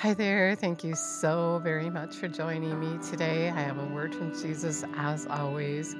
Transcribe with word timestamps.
Hi 0.00 0.14
there. 0.14 0.54
Thank 0.54 0.82
you 0.82 0.94
so 0.94 1.60
very 1.62 1.90
much 1.90 2.16
for 2.16 2.26
joining 2.26 2.80
me 2.80 2.96
today. 3.06 3.50
I 3.50 3.60
have 3.60 3.76
a 3.76 3.84
word 3.94 4.14
from 4.14 4.32
Jesus 4.32 4.82
as 4.96 5.26
always. 5.26 5.94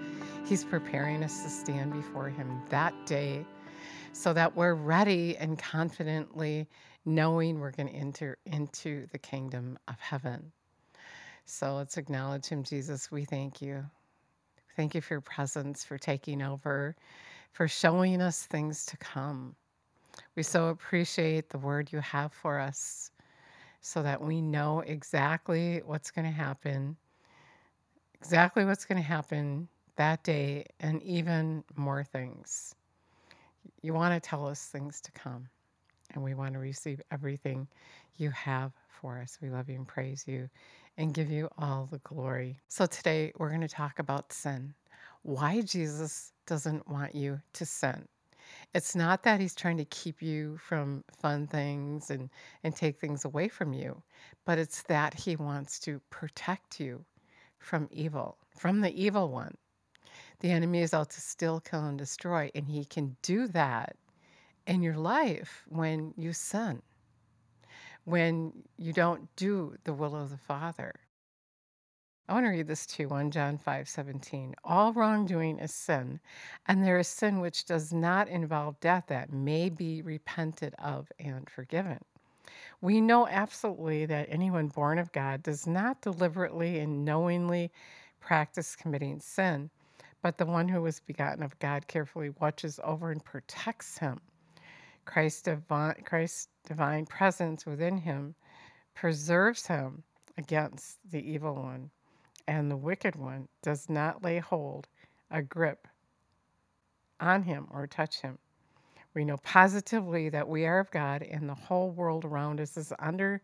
He's 0.47 0.65
preparing 0.65 1.23
us 1.23 1.43
to 1.43 1.51
stand 1.51 1.93
before 1.93 2.31
Him 2.31 2.63
that 2.71 2.95
day 3.05 3.45
so 4.15 4.33
that 4.33 4.57
we're 4.57 4.73
ready 4.73 5.37
and 5.37 5.59
confidently 5.59 6.67
knowing 7.05 7.59
we're 7.59 7.73
going 7.73 7.91
to 7.91 7.95
enter 7.95 8.39
into 8.47 9.07
the 9.13 9.19
kingdom 9.19 9.79
of 9.87 10.01
heaven. 10.01 10.51
So 11.45 11.75
let's 11.75 11.99
acknowledge 11.99 12.47
Him, 12.47 12.63
Jesus. 12.63 13.11
We 13.11 13.27
thank 13.27 13.61
you. 13.61 13.85
Thank 14.79 14.95
you 14.95 15.03
for 15.03 15.13
your 15.13 15.21
presence, 15.21 15.85
for 15.85 15.99
taking 15.99 16.41
over, 16.41 16.97
for 17.53 17.69
showing 17.69 18.23
us 18.23 18.45
things 18.45 18.87
to 18.87 18.97
come. 18.97 19.55
We 20.37 20.43
so 20.43 20.69
appreciate 20.69 21.51
the 21.51 21.59
word 21.59 21.93
you 21.93 22.01
have 22.01 22.33
for 22.33 22.59
us 22.59 23.11
so 23.81 24.03
that 24.03 24.21
we 24.23 24.41
know 24.41 24.81
exactly 24.81 25.83
what's 25.85 26.11
going 26.11 26.27
to 26.27 26.31
happen, 26.31 26.97
exactly 28.15 28.65
what's 28.65 28.85
going 28.85 29.01
to 29.01 29.07
happen 29.07 29.69
that 29.97 30.23
day, 30.23 30.65
and 30.81 31.03
even 31.03 31.65
more 31.77 32.05
things. 32.05 32.75
You 33.83 33.95
want 33.95 34.15
to 34.15 34.29
tell 34.29 34.47
us 34.47 34.67
things 34.67 35.01
to 35.03 35.13
come, 35.13 35.49
and 36.15 36.23
we 36.23 36.35
want 36.35 36.55
to 36.55 36.59
receive 36.59 37.01
everything 37.11 37.67
you 38.17 38.31
have 38.31 38.73
for 39.01 39.19
us. 39.19 39.39
We 39.41 39.51
love 39.51 39.69
you 39.69 39.77
and 39.77 39.87
praise 39.89 40.25
you 40.27 40.49
and 40.99 41.15
give 41.15 41.31
you 41.31 41.49
all 41.59 41.89
the 41.91 41.99
glory. 41.99 42.59
So, 42.69 42.87
today 42.87 43.33
we're 43.39 43.49
going 43.49 43.61
to 43.63 43.69
talk 43.69 43.99
about 43.99 44.33
sin. 44.33 44.75
Why 45.23 45.63
Jesus 45.63 46.33
doesn't 46.47 46.89
want 46.89 47.15
you 47.15 47.41
to 47.55 47.67
sin. 47.67 48.07
It's 48.75 48.95
not 48.95 49.23
that 49.25 49.41
he's 49.41 49.55
trying 49.55 49.79
to 49.79 49.85
keep 49.85 50.23
you 50.23 50.57
from 50.59 51.05
fun 51.21 51.47
things 51.47 52.11
and, 52.11 52.31
and 52.63 52.75
take 52.75 52.99
things 52.99 53.25
away 53.25 53.49
from 53.49 53.73
you, 53.73 54.03
but 54.45 54.59
it's 54.59 54.83
that 54.83 55.15
he 55.15 55.37
wants 55.37 55.79
to 55.81 56.01
protect 56.11 56.81
you 56.81 57.05
from 57.59 57.89
evil, 57.91 58.39
from 58.57 58.81
the 58.81 58.93
evil 59.03 59.31
one. 59.31 59.57
The 60.41 60.51
enemy 60.51 60.81
is 60.81 60.95
out 60.95 61.11
to 61.11 61.21
steal, 61.21 61.61
kill, 61.61 61.85
and 61.85 61.99
destroy, 61.99 62.51
and 62.55 62.67
he 62.69 62.85
can 62.85 63.17
do 63.23 63.47
that 63.49 63.97
in 64.67 64.83
your 64.83 64.97
life 64.97 65.65
when 65.69 66.15
you 66.17 66.33
sin, 66.33 66.83
when 68.05 68.53
you 68.77 68.93
don't 68.93 69.35
do 69.37 69.77
the 69.85 69.93
will 69.93 70.17
of 70.17 70.31
the 70.31 70.39
Father. 70.39 70.95
I 72.31 72.35
want 72.35 72.47
to 72.47 72.51
read 72.51 72.69
this 72.69 72.87
to 72.87 73.03
you 73.03 73.09
1 73.09 73.33
John 73.33 73.59
5 73.59 73.89
17. 73.89 74.55
All 74.63 74.93
wrongdoing 74.93 75.59
is 75.59 75.75
sin, 75.75 76.21
and 76.67 76.81
there 76.81 77.01
is 77.01 77.09
sin 77.09 77.41
which 77.41 77.65
does 77.65 77.93
not 77.93 78.29
involve 78.29 78.79
death 78.79 79.07
that 79.09 79.33
may 79.33 79.69
be 79.69 80.01
repented 80.01 80.77
of 80.79 81.11
and 81.19 81.51
forgiven. 81.51 81.99
We 82.81 83.01
know 83.01 83.27
absolutely 83.27 84.07
that 84.07 84.29
anyone 84.31 84.69
born 84.69 84.99
of 84.99 85.11
God 85.11 85.43
does 85.43 85.67
not 85.67 86.03
deliberately 86.03 86.79
and 86.79 87.05
knowingly 87.05 87.73
practice 88.21 88.77
committing 88.77 89.19
sin, 89.19 89.69
but 90.23 90.39
the 90.39 90.47
one 90.47 90.69
who 90.69 90.83
was 90.83 91.01
begotten 91.01 91.43
of 91.43 91.59
God 91.59 91.89
carefully 91.89 92.31
watches 92.41 92.79
over 92.85 93.11
and 93.11 93.25
protects 93.25 93.99
him. 93.99 94.21
Christ's 95.05 95.49
Christ's 96.05 96.47
divine 96.65 97.07
presence 97.07 97.67
within 97.67 97.99
him 97.99 98.37
preserves 98.95 99.67
him 99.67 100.05
against 100.39 101.01
the 101.11 101.29
evil 101.29 101.57
one 101.57 101.91
and 102.47 102.71
the 102.71 102.77
wicked 102.77 103.17
one 103.17 103.49
does 103.63 103.89
not 103.89 104.25
lay 104.25 104.39
hold, 104.39 104.89
a 105.31 105.43
grip 105.43 105.89
on 107.21 107.43
him 107.43 107.67
or 107.71 107.87
touch 107.87 108.21
him. 108.21 108.39
We 109.15 109.25
know 109.25 109.39
positively 109.39 110.29
that 110.31 110.49
we 110.49 110.67
are 110.67 110.79
of 110.81 110.91
God 110.91 111.23
and 111.23 111.49
the 111.49 111.55
whole 111.55 111.91
world 111.91 112.25
around 112.25 112.61
us 112.61 112.77
is 112.77 112.93
under 112.99 113.43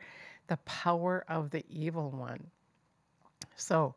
the 0.48 0.58
power 0.58 1.24
of 1.28 1.50
the 1.50 1.64
evil 1.68 2.10
one. 2.10 2.50
So, 3.56 3.94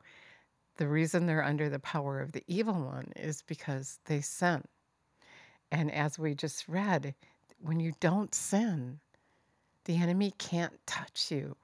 the 0.77 0.87
reason 0.87 1.25
they're 1.25 1.43
under 1.43 1.69
the 1.69 1.79
power 1.79 2.21
of 2.21 2.31
the 2.31 2.43
evil 2.47 2.73
one 2.73 3.11
is 3.15 3.43
because 3.43 3.99
they 4.05 4.21
sin. 4.21 4.63
And 5.71 5.91
as 5.91 6.17
we 6.17 6.33
just 6.35 6.67
read, 6.67 7.13
when 7.59 7.79
you 7.79 7.93
don't 7.99 8.33
sin, 8.33 8.99
the 9.85 9.97
enemy 9.97 10.33
can't 10.37 10.73
touch 10.87 11.31
you. 11.31 11.55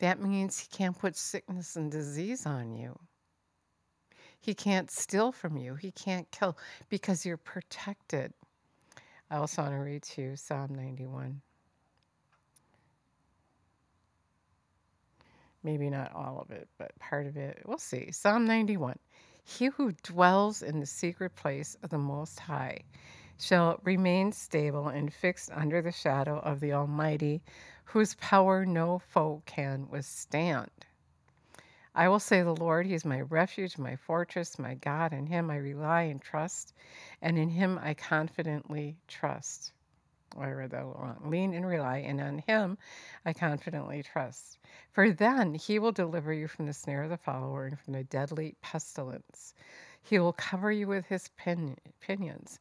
That 0.00 0.20
means 0.20 0.58
he 0.58 0.66
can't 0.76 0.98
put 0.98 1.16
sickness 1.16 1.76
and 1.76 1.90
disease 1.90 2.46
on 2.46 2.74
you. 2.74 2.98
He 4.40 4.54
can't 4.54 4.90
steal 4.90 5.30
from 5.30 5.58
you. 5.58 5.74
He 5.74 5.92
can't 5.92 6.30
kill 6.30 6.56
because 6.88 7.26
you're 7.26 7.36
protected. 7.36 8.32
I 9.30 9.36
also 9.36 9.62
want 9.62 9.74
to 9.74 9.78
read 9.78 10.02
to 10.02 10.22
you 10.22 10.36
Psalm 10.36 10.74
91. 10.74 11.42
Maybe 15.62 15.90
not 15.90 16.14
all 16.14 16.40
of 16.40 16.50
it, 16.50 16.68
but 16.78 16.98
part 16.98 17.26
of 17.26 17.36
it. 17.36 17.62
We'll 17.66 17.76
see. 17.76 18.10
Psalm 18.10 18.46
91. 18.46 18.98
He 19.44 19.66
who 19.66 19.92
dwells 20.02 20.62
in 20.62 20.80
the 20.80 20.86
secret 20.86 21.36
place 21.36 21.76
of 21.82 21.90
the 21.90 21.98
Most 21.98 22.40
High 22.40 22.80
shall 23.38 23.80
remain 23.84 24.32
stable 24.32 24.88
and 24.88 25.12
fixed 25.12 25.50
under 25.52 25.82
the 25.82 25.92
shadow 25.92 26.38
of 26.38 26.60
the 26.60 26.72
Almighty 26.72 27.42
whose 27.90 28.14
power 28.14 28.64
no 28.64 29.00
foe 29.00 29.42
can 29.46 29.88
withstand. 29.88 30.70
I 31.92 32.08
will 32.08 32.20
say, 32.20 32.42
The 32.42 32.54
Lord, 32.54 32.86
He 32.86 32.94
is 32.94 33.04
my 33.04 33.20
refuge, 33.20 33.78
my 33.78 33.96
fortress, 33.96 34.60
my 34.60 34.74
God. 34.74 35.12
In 35.12 35.26
Him 35.26 35.50
I 35.50 35.56
rely 35.56 36.02
and 36.02 36.22
trust, 36.22 36.72
and 37.20 37.36
in 37.36 37.48
Him 37.48 37.80
I 37.82 37.94
confidently 37.94 38.96
trust. 39.08 39.72
I 40.38 40.50
read 40.50 40.70
that 40.70 40.84
wrong. 40.84 41.18
Lean 41.24 41.52
and 41.52 41.66
rely, 41.66 41.98
and 41.98 42.20
on 42.20 42.38
Him 42.38 42.78
I 43.24 43.32
confidently 43.32 44.04
trust. 44.04 44.58
For 44.92 45.10
then 45.10 45.54
He 45.54 45.80
will 45.80 45.90
deliver 45.90 46.32
you 46.32 46.46
from 46.46 46.66
the 46.66 46.72
snare 46.72 47.02
of 47.02 47.10
the 47.10 47.16
follower 47.16 47.66
and 47.66 47.76
from 47.76 47.94
the 47.94 48.04
deadly 48.04 48.54
pestilence. 48.62 49.52
He 50.00 50.20
will 50.20 50.32
cover 50.34 50.70
you 50.70 50.86
with 50.86 51.06
His 51.06 51.28
pinions, 51.36 52.60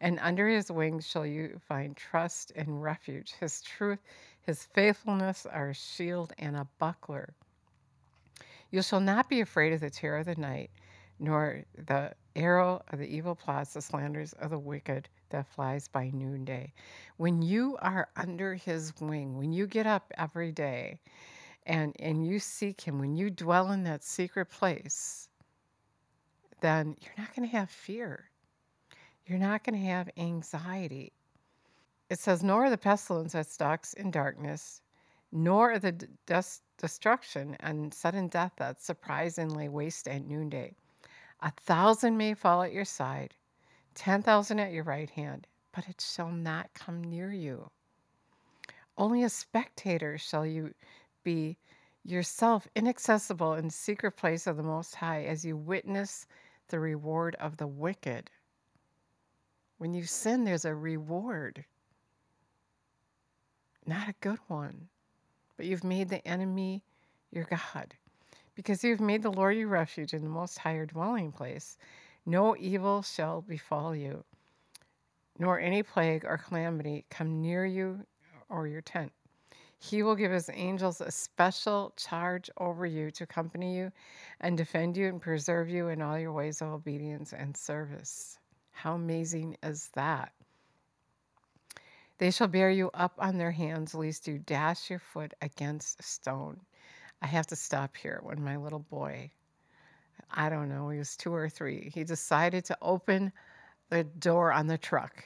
and 0.00 0.18
under 0.20 0.48
His 0.48 0.72
wings 0.72 1.06
shall 1.06 1.26
you 1.26 1.60
find 1.68 1.94
trust 1.94 2.52
and 2.56 2.82
refuge. 2.82 3.34
His 3.38 3.60
truth 3.60 3.98
his 4.42 4.64
faithfulness 4.64 5.46
are 5.46 5.70
a 5.70 5.74
shield 5.74 6.32
and 6.38 6.56
a 6.56 6.68
buckler. 6.78 7.34
You 8.70 8.82
shall 8.82 9.00
not 9.00 9.28
be 9.28 9.40
afraid 9.40 9.72
of 9.72 9.80
the 9.80 9.90
terror 9.90 10.18
of 10.18 10.26
the 10.26 10.36
night, 10.36 10.70
nor 11.18 11.64
the 11.86 12.14
arrow 12.36 12.82
of 12.88 12.98
the 12.98 13.06
evil 13.06 13.34
plots, 13.34 13.74
the 13.74 13.82
slanders 13.82 14.32
of 14.34 14.50
the 14.50 14.58
wicked 14.58 15.08
that 15.30 15.46
flies 15.46 15.88
by 15.88 16.10
noonday. 16.10 16.72
When 17.16 17.42
you 17.42 17.76
are 17.80 18.08
under 18.16 18.54
his 18.54 18.92
wing, 19.00 19.36
when 19.36 19.52
you 19.52 19.66
get 19.66 19.86
up 19.86 20.12
every 20.16 20.52
day 20.52 21.00
and, 21.66 21.94
and 21.98 22.26
you 22.26 22.38
seek 22.38 22.80
him, 22.80 22.98
when 22.98 23.16
you 23.16 23.30
dwell 23.30 23.72
in 23.72 23.84
that 23.84 24.02
secret 24.02 24.46
place, 24.46 25.28
then 26.60 26.96
you're 27.00 27.14
not 27.18 27.34
going 27.34 27.48
to 27.48 27.56
have 27.56 27.70
fear. 27.70 28.30
You're 29.26 29.38
not 29.38 29.64
going 29.64 29.78
to 29.78 29.86
have 29.86 30.10
anxiety 30.16 31.12
it 32.10 32.18
says, 32.18 32.42
Nor 32.42 32.68
the 32.68 32.76
pestilence 32.76 33.32
that 33.32 33.46
stalks 33.46 33.94
in 33.94 34.10
darkness, 34.10 34.82
nor 35.30 35.78
the 35.78 35.92
dust 36.26 36.62
destruction 36.76 37.56
and 37.60 37.94
sudden 37.94 38.26
death 38.26 38.52
that 38.56 38.82
surprisingly 38.82 39.68
waste 39.68 40.08
at 40.08 40.26
noonday. 40.26 40.74
A 41.40 41.52
thousand 41.52 42.16
may 42.16 42.34
fall 42.34 42.62
at 42.62 42.72
your 42.72 42.84
side, 42.84 43.34
ten 43.94 44.22
thousand 44.22 44.58
at 44.58 44.72
your 44.72 44.82
right 44.82 45.08
hand, 45.08 45.46
but 45.70 45.88
it 45.88 46.00
shall 46.00 46.32
not 46.32 46.74
come 46.74 47.04
near 47.04 47.32
you. 47.32 47.70
Only 48.98 49.22
a 49.22 49.28
spectator 49.28 50.18
shall 50.18 50.44
you 50.44 50.74
be 51.22 51.56
yourself 52.02 52.66
inaccessible 52.74 53.54
in 53.54 53.66
the 53.66 53.72
secret 53.72 54.12
place 54.12 54.48
of 54.48 54.56
the 54.56 54.64
Most 54.64 54.96
High 54.96 55.22
as 55.24 55.44
you 55.44 55.56
witness 55.56 56.26
the 56.68 56.80
reward 56.80 57.36
of 57.36 57.56
the 57.56 57.68
wicked. 57.68 58.30
When 59.78 59.94
you 59.94 60.04
sin, 60.04 60.42
there's 60.42 60.64
a 60.64 60.74
reward 60.74 61.64
not 63.90 64.08
a 64.08 64.14
good 64.20 64.38
one. 64.46 64.88
But 65.56 65.66
you've 65.66 65.84
made 65.84 66.08
the 66.08 66.26
enemy 66.26 66.82
your 67.32 67.44
God. 67.44 67.94
Because 68.54 68.84
you've 68.84 69.00
made 69.00 69.22
the 69.22 69.32
Lord 69.32 69.56
your 69.56 69.68
refuge 69.68 70.14
in 70.14 70.22
the 70.22 70.28
most 70.28 70.58
higher 70.58 70.86
dwelling 70.86 71.32
place, 71.32 71.76
no 72.24 72.56
evil 72.56 73.02
shall 73.02 73.42
befall 73.42 73.94
you, 73.94 74.24
nor 75.38 75.58
any 75.58 75.82
plague 75.82 76.24
or 76.24 76.38
calamity 76.38 77.04
come 77.10 77.40
near 77.40 77.66
you 77.66 78.06
or 78.48 78.68
your 78.68 78.80
tent. 78.80 79.12
He 79.78 80.02
will 80.02 80.14
give 80.14 80.30
his 80.30 80.50
angels 80.52 81.00
a 81.00 81.10
special 81.10 81.92
charge 81.96 82.50
over 82.58 82.84
you 82.86 83.10
to 83.12 83.24
accompany 83.24 83.76
you 83.76 83.90
and 84.40 84.56
defend 84.56 84.96
you 84.96 85.08
and 85.08 85.20
preserve 85.20 85.70
you 85.70 85.88
in 85.88 86.02
all 86.02 86.18
your 86.18 86.32
ways 86.32 86.60
of 86.60 86.68
obedience 86.68 87.32
and 87.32 87.56
service. 87.56 88.38
How 88.72 88.94
amazing 88.94 89.56
is 89.62 89.88
that? 89.94 90.32
They 92.20 92.30
shall 92.30 92.48
bear 92.48 92.70
you 92.70 92.90
up 92.92 93.14
on 93.18 93.38
their 93.38 93.50
hands, 93.50 93.94
lest 93.94 94.28
you 94.28 94.38
dash 94.38 94.90
your 94.90 94.98
foot 94.98 95.32
against 95.40 95.98
a 96.00 96.02
stone. 96.02 96.60
I 97.22 97.26
have 97.26 97.46
to 97.46 97.56
stop 97.56 97.96
here. 97.96 98.20
When 98.22 98.44
my 98.44 98.58
little 98.58 98.80
boy, 98.90 99.30
I 100.30 100.50
don't 100.50 100.68
know, 100.68 100.90
he 100.90 100.98
was 100.98 101.16
two 101.16 101.32
or 101.34 101.48
three, 101.48 101.90
he 101.94 102.04
decided 102.04 102.66
to 102.66 102.76
open 102.82 103.32
the 103.88 104.04
door 104.04 104.52
on 104.52 104.66
the 104.66 104.76
truck 104.76 105.24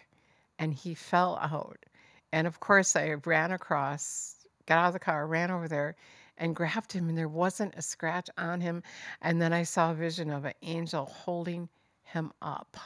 and 0.61 0.73
he 0.73 0.95
fell 0.95 1.37
out. 1.43 1.85
And 2.33 2.47
of 2.47 2.61
course, 2.61 2.95
I 2.95 3.15
ran 3.25 3.51
across 3.51 4.37
got 4.67 4.79
out 4.79 4.87
of 4.87 4.93
the 4.93 5.01
car, 5.01 5.27
ran 5.27 5.51
over 5.51 5.67
there, 5.67 5.97
and 6.39 6.55
grabbed 6.55 6.93
him, 6.93 7.09
and 7.09 7.19
there 7.19 7.29
wasn't 7.29 7.75
a 7.75 7.83
scratch 7.83 8.31
on 8.39 8.61
him. 8.61 8.85
And 9.21 9.43
then 9.43 9.53
I 9.53 9.65
saw 9.65 9.91
a 9.91 9.95
vision 9.95 10.31
of 10.31 10.45
an 10.45 10.55
angel 10.63 11.07
holding 11.07 11.69
him 12.05 12.33
up. 12.41 12.77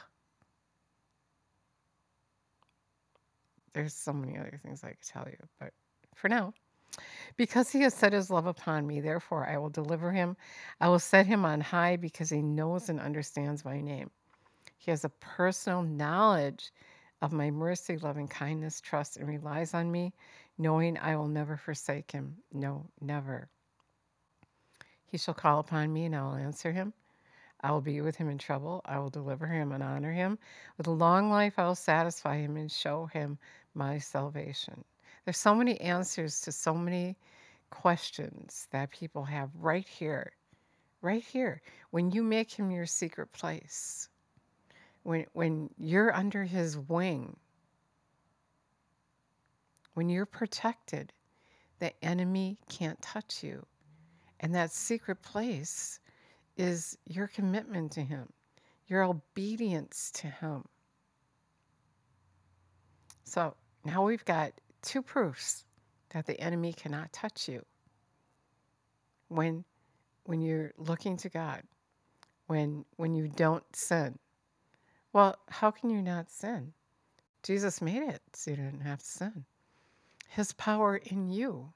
There's 3.73 3.93
so 3.93 4.13
many 4.13 4.37
other 4.37 4.59
things 4.63 4.83
I 4.83 4.89
could 4.89 5.01
tell 5.05 5.27
you, 5.29 5.37
but 5.59 5.73
for 6.15 6.29
now, 6.29 6.53
because 7.37 7.71
he 7.71 7.81
has 7.81 7.93
set 7.93 8.13
his 8.13 8.29
love 8.29 8.47
upon 8.47 8.87
me, 8.87 8.99
therefore 8.99 9.47
I 9.47 9.57
will 9.57 9.69
deliver 9.69 10.11
him. 10.11 10.35
I 10.81 10.89
will 10.89 10.99
set 10.99 11.25
him 11.25 11.45
on 11.45 11.61
high 11.61 11.95
because 11.95 12.29
he 12.29 12.41
knows 12.41 12.89
and 12.89 12.99
understands 12.99 13.63
my 13.63 13.79
name. 13.79 14.09
He 14.77 14.91
has 14.91 15.05
a 15.05 15.09
personal 15.09 15.83
knowledge 15.83 16.71
of 17.21 17.31
my 17.31 17.51
mercy, 17.51 17.97
loving 17.97 18.27
kindness, 18.27 18.81
trust, 18.81 19.17
and 19.17 19.27
relies 19.27 19.73
on 19.73 19.91
me, 19.91 20.13
knowing 20.57 20.97
I 20.97 21.15
will 21.15 21.27
never 21.27 21.57
forsake 21.57 22.11
him. 22.11 22.37
No, 22.53 22.85
never. 23.01 23.49
He 25.05 25.17
shall 25.17 25.33
call 25.33 25.59
upon 25.59 25.91
me, 25.91 26.05
and 26.05 26.15
I 26.15 26.23
will 26.23 26.35
answer 26.35 26.71
him. 26.71 26.93
I 27.61 27.71
will 27.71 27.81
be 27.81 28.01
with 28.01 28.15
him 28.15 28.29
in 28.29 28.37
trouble. 28.37 28.81
I 28.85 28.99
will 28.99 29.09
deliver 29.09 29.45
him 29.45 29.71
and 29.71 29.83
honor 29.83 30.13
him. 30.13 30.39
With 30.77 30.87
a 30.87 30.91
long 30.91 31.29
life, 31.29 31.59
I 31.59 31.65
will 31.65 31.75
satisfy 31.75 32.37
him 32.37 32.55
and 32.55 32.71
show 32.71 33.07
him 33.07 33.37
my 33.73 33.97
salvation. 33.97 34.83
There's 35.25 35.37
so 35.37 35.53
many 35.53 35.79
answers 35.81 36.41
to 36.41 36.51
so 36.51 36.73
many 36.73 37.17
questions 37.69 38.67
that 38.71 38.91
people 38.91 39.25
have 39.25 39.49
right 39.55 39.87
here. 39.87 40.31
Right 41.01 41.23
here. 41.23 41.61
When 41.91 42.11
you 42.11 42.23
make 42.23 42.51
him 42.51 42.71
your 42.71 42.85
secret 42.85 43.31
place, 43.31 44.09
when, 45.03 45.25
when 45.33 45.69
you're 45.77 46.13
under 46.13 46.43
his 46.43 46.77
wing, 46.77 47.35
when 49.93 50.09
you're 50.09 50.25
protected, 50.25 51.11
the 51.79 51.93
enemy 52.03 52.57
can't 52.69 53.01
touch 53.01 53.43
you. 53.43 53.65
And 54.39 54.55
that 54.55 54.71
secret 54.71 55.21
place 55.21 55.99
is 56.59 56.97
your 57.05 57.27
commitment 57.27 57.93
to 57.93 58.01
him, 58.01 58.27
your 58.87 59.03
obedience 59.03 60.11
to 60.13 60.27
him. 60.27 60.65
So 63.23 63.55
now 63.85 64.05
we've 64.05 64.25
got 64.25 64.51
two 64.81 65.01
proofs 65.01 65.63
that 66.09 66.25
the 66.25 66.37
enemy 66.39 66.73
cannot 66.73 67.13
touch 67.13 67.47
you. 67.47 67.63
When 69.29 69.63
when 70.25 70.41
you're 70.41 70.73
looking 70.77 71.15
to 71.17 71.29
God, 71.29 71.63
when 72.47 72.83
when 72.97 73.15
you 73.15 73.29
don't 73.29 73.63
sin, 73.73 74.19
well, 75.13 75.37
how 75.47 75.71
can 75.71 75.89
you 75.89 76.01
not 76.01 76.29
sin? 76.29 76.73
Jesus 77.41 77.81
made 77.81 78.03
it 78.03 78.21
so 78.33 78.51
you 78.51 78.57
didn't 78.57 78.81
have 78.81 78.99
to 78.99 79.05
sin. 79.05 79.45
His 80.27 80.51
power 80.53 80.97
in 80.97 81.29
you, 81.29 81.71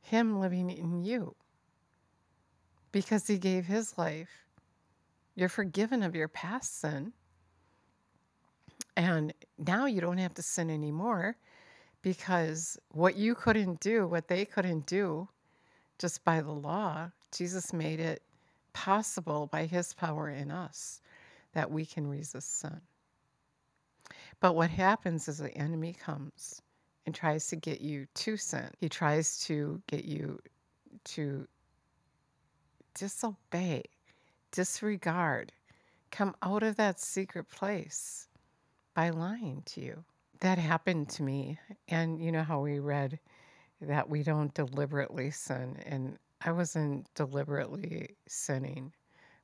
Him 0.00 0.40
living 0.40 0.70
in 0.70 1.04
you, 1.04 1.36
because 2.92 3.26
He 3.26 3.38
gave 3.38 3.66
His 3.66 3.96
life. 3.98 4.30
You're 5.34 5.48
forgiven 5.48 6.02
of 6.02 6.14
your 6.14 6.28
past 6.28 6.80
sin. 6.80 7.12
And 8.96 9.32
now 9.58 9.86
you 9.86 10.00
don't 10.00 10.18
have 10.18 10.34
to 10.34 10.42
sin 10.42 10.70
anymore 10.70 11.36
because 12.02 12.78
what 12.92 13.16
you 13.16 13.34
couldn't 13.34 13.80
do, 13.80 14.06
what 14.06 14.28
they 14.28 14.44
couldn't 14.44 14.86
do 14.86 15.28
just 15.98 16.24
by 16.24 16.40
the 16.40 16.52
law, 16.52 17.10
Jesus 17.32 17.72
made 17.72 18.00
it 18.00 18.22
possible 18.72 19.46
by 19.46 19.66
His 19.66 19.94
power 19.94 20.28
in 20.28 20.50
us 20.50 21.00
that 21.52 21.70
we 21.70 21.84
can 21.84 22.06
resist 22.06 22.60
sin. 22.60 22.80
But 24.40 24.54
what 24.54 24.70
happens 24.70 25.28
is 25.28 25.38
the 25.38 25.56
enemy 25.56 25.92
comes 25.92 26.62
and 27.06 27.14
tries 27.14 27.48
to 27.48 27.56
get 27.56 27.80
you 27.80 28.06
to 28.14 28.36
sin. 28.36 28.70
He 28.78 28.88
tries 28.88 29.44
to 29.46 29.80
get 29.86 30.04
you 30.04 30.38
to 31.04 31.46
disobey, 33.00 33.82
disregard, 34.52 35.50
come 36.10 36.34
out 36.42 36.62
of 36.62 36.76
that 36.76 37.00
secret 37.00 37.48
place 37.48 38.28
by 38.94 39.08
lying 39.08 39.62
to 39.64 39.80
you. 39.80 40.04
That 40.40 40.58
happened 40.58 41.08
to 41.10 41.22
me. 41.22 41.58
And 41.88 42.22
you 42.22 42.30
know 42.30 42.42
how 42.42 42.60
we 42.60 42.78
read 42.78 43.18
that 43.80 44.10
we 44.10 44.22
don't 44.22 44.52
deliberately 44.52 45.30
sin. 45.30 45.78
And 45.86 46.18
I 46.42 46.52
wasn't 46.52 47.06
deliberately 47.14 48.16
sinning 48.28 48.92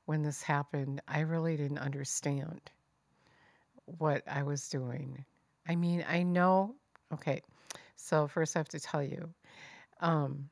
when 0.04 0.22
this 0.22 0.42
happened, 0.42 1.00
I 1.08 1.20
really 1.20 1.56
didn't 1.56 1.78
understand 1.78 2.60
what 3.86 4.22
I 4.30 4.42
was 4.42 4.68
doing. 4.68 5.24
I 5.66 5.76
mean, 5.76 6.04
I 6.06 6.22
know, 6.22 6.74
okay, 7.10 7.40
so 7.96 8.28
first 8.28 8.54
I 8.54 8.58
have 8.58 8.68
to 8.68 8.80
tell 8.80 9.02
you, 9.02 9.32
um, 10.00 10.50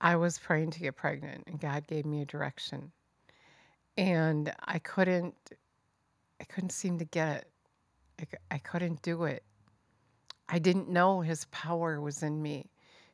I 0.00 0.16
was 0.16 0.38
praying 0.38 0.70
to 0.72 0.80
get 0.80 0.96
pregnant, 0.96 1.44
and 1.46 1.60
God 1.60 1.86
gave 1.86 2.04
me 2.04 2.22
a 2.22 2.26
direction. 2.26 2.92
And 3.96 4.52
I 4.64 4.78
couldn't, 4.78 5.34
I 6.40 6.44
couldn't 6.44 6.70
seem 6.70 6.98
to 6.98 7.04
get 7.04 7.46
it. 8.18 8.28
I, 8.50 8.54
I 8.54 8.58
couldn't 8.58 9.02
do 9.02 9.24
it. 9.24 9.42
I 10.48 10.58
didn't 10.58 10.88
know 10.88 11.20
His 11.20 11.46
power 11.46 12.00
was 12.00 12.22
in 12.22 12.40
me 12.40 12.70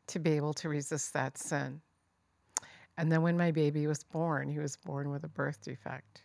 to 0.08 0.18
be 0.18 0.32
able 0.32 0.52
to 0.54 0.68
resist 0.68 1.12
that 1.14 1.38
sin. 1.38 1.80
And 2.96 3.10
then 3.10 3.22
when 3.22 3.36
my 3.36 3.50
baby 3.50 3.86
was 3.86 4.04
born, 4.04 4.48
he 4.48 4.58
was 4.58 4.76
born 4.76 5.10
with 5.10 5.24
a 5.24 5.28
birth 5.28 5.62
defect. 5.62 6.22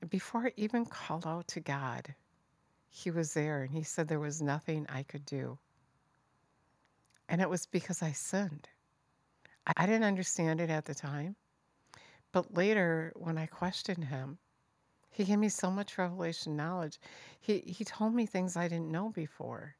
And 0.00 0.10
before 0.10 0.46
I 0.46 0.52
even 0.56 0.84
called 0.84 1.26
out 1.26 1.46
to 1.48 1.60
God, 1.60 2.14
he 2.88 3.10
was 3.10 3.34
there 3.34 3.62
and 3.62 3.70
he 3.72 3.82
said 3.82 4.08
there 4.08 4.18
was 4.18 4.42
nothing 4.42 4.86
I 4.88 5.02
could 5.04 5.24
do. 5.24 5.58
And 7.28 7.40
it 7.40 7.50
was 7.50 7.66
because 7.66 8.02
I 8.02 8.12
sinned. 8.12 8.68
I 9.76 9.86
didn't 9.86 10.04
understand 10.04 10.60
it 10.60 10.70
at 10.70 10.84
the 10.86 10.94
time. 10.94 11.36
But 12.32 12.54
later, 12.56 13.12
when 13.16 13.38
I 13.38 13.46
questioned 13.46 14.04
him, 14.04 14.38
he 15.10 15.24
gave 15.24 15.38
me 15.38 15.48
so 15.48 15.70
much 15.70 15.98
revelation 15.98 16.56
knowledge. 16.56 16.98
He, 17.40 17.58
he 17.60 17.84
told 17.84 18.14
me 18.14 18.26
things 18.26 18.56
I 18.56 18.68
didn't 18.68 18.90
know 18.92 19.10
before. 19.10 19.76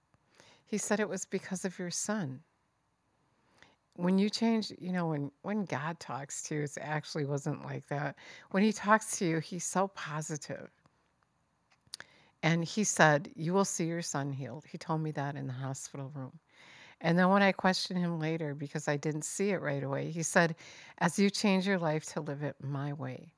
He 0.66 0.78
said 0.78 1.00
it 1.00 1.08
was 1.08 1.24
because 1.26 1.64
of 1.64 1.78
your 1.78 1.90
son 1.90 2.42
when 3.94 4.18
you 4.18 4.30
change, 4.30 4.72
you 4.78 4.92
know, 4.92 5.08
when 5.08 5.30
when 5.42 5.64
God 5.64 5.98
talks 6.00 6.42
to 6.44 6.54
you, 6.54 6.62
it 6.62 6.78
actually 6.80 7.24
wasn't 7.24 7.64
like 7.64 7.86
that. 7.88 8.16
When 8.52 8.62
He 8.62 8.72
talks 8.72 9.18
to 9.18 9.26
you, 9.26 9.40
He's 9.40 9.64
so 9.64 9.88
positive. 9.88 10.70
And 12.42 12.64
He 12.64 12.84
said, 12.84 13.30
"You 13.36 13.52
will 13.54 13.64
see 13.64 13.86
your 13.86 14.02
son 14.02 14.32
healed." 14.32 14.64
He 14.70 14.78
told 14.78 15.02
me 15.02 15.10
that 15.12 15.36
in 15.36 15.46
the 15.48 15.52
hospital 15.52 16.10
room. 16.14 16.38
And 17.00 17.18
then 17.18 17.28
when 17.30 17.42
I 17.42 17.52
questioned 17.52 17.98
him 18.00 18.18
later 18.18 18.54
because 18.54 18.88
I 18.88 18.96
didn't 18.96 19.24
see 19.24 19.50
it 19.50 19.60
right 19.60 19.82
away, 19.82 20.10
he 20.10 20.22
said, 20.22 20.56
"As 20.98 21.18
you 21.18 21.30
change 21.30 21.66
your 21.66 21.78
life 21.78 22.04
to 22.12 22.20
live 22.20 22.42
it 22.42 22.56
my 22.62 22.92
way." 22.92 23.34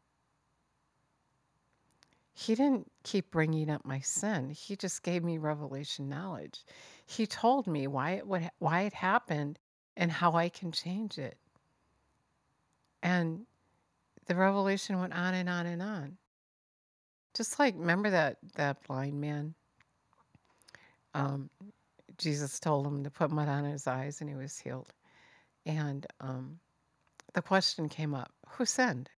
He 2.32 2.54
didn't 2.54 2.90
keep 3.02 3.30
bringing 3.30 3.68
up 3.68 3.84
my 3.84 4.00
sin. 4.00 4.50
He 4.50 4.76
just 4.76 5.02
gave 5.02 5.22
me 5.22 5.36
revelation 5.36 6.08
knowledge. 6.08 6.64
He 7.04 7.26
told 7.26 7.66
me 7.66 7.86
why 7.86 8.12
it 8.12 8.26
would 8.26 8.50
why 8.58 8.82
it 8.82 8.94
happened 8.94 9.58
and 9.96 10.10
how 10.10 10.32
I 10.34 10.48
can 10.48 10.72
change 10.72 11.18
it. 11.18 11.36
And 13.02 13.46
the 14.26 14.34
revelation 14.36 14.98
went 15.00 15.12
on 15.12 15.34
and 15.34 15.48
on 15.48 15.66
and 15.66 15.82
on. 15.82 16.16
Just 17.34 17.58
like 17.58 17.74
remember 17.76 18.10
that 18.10 18.38
that 18.54 18.82
blind 18.84 19.20
man. 19.20 19.54
Um, 21.14 21.50
Jesus 22.20 22.60
told 22.60 22.86
him 22.86 23.02
to 23.02 23.10
put 23.10 23.30
mud 23.30 23.48
on 23.48 23.64
his 23.64 23.86
eyes, 23.86 24.20
and 24.20 24.28
he 24.28 24.36
was 24.36 24.58
healed. 24.58 24.92
And 25.64 26.06
um, 26.20 26.60
the 27.32 27.40
question 27.40 27.88
came 27.88 28.14
up: 28.14 28.30
Who 28.50 28.66
sinned? 28.66 29.08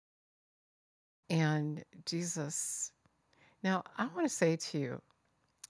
And 1.28 1.84
Jesus. 2.06 2.92
Now 3.64 3.82
I 3.98 4.06
want 4.06 4.22
to 4.28 4.34
say 4.34 4.56
to 4.56 4.78
you, 4.78 5.02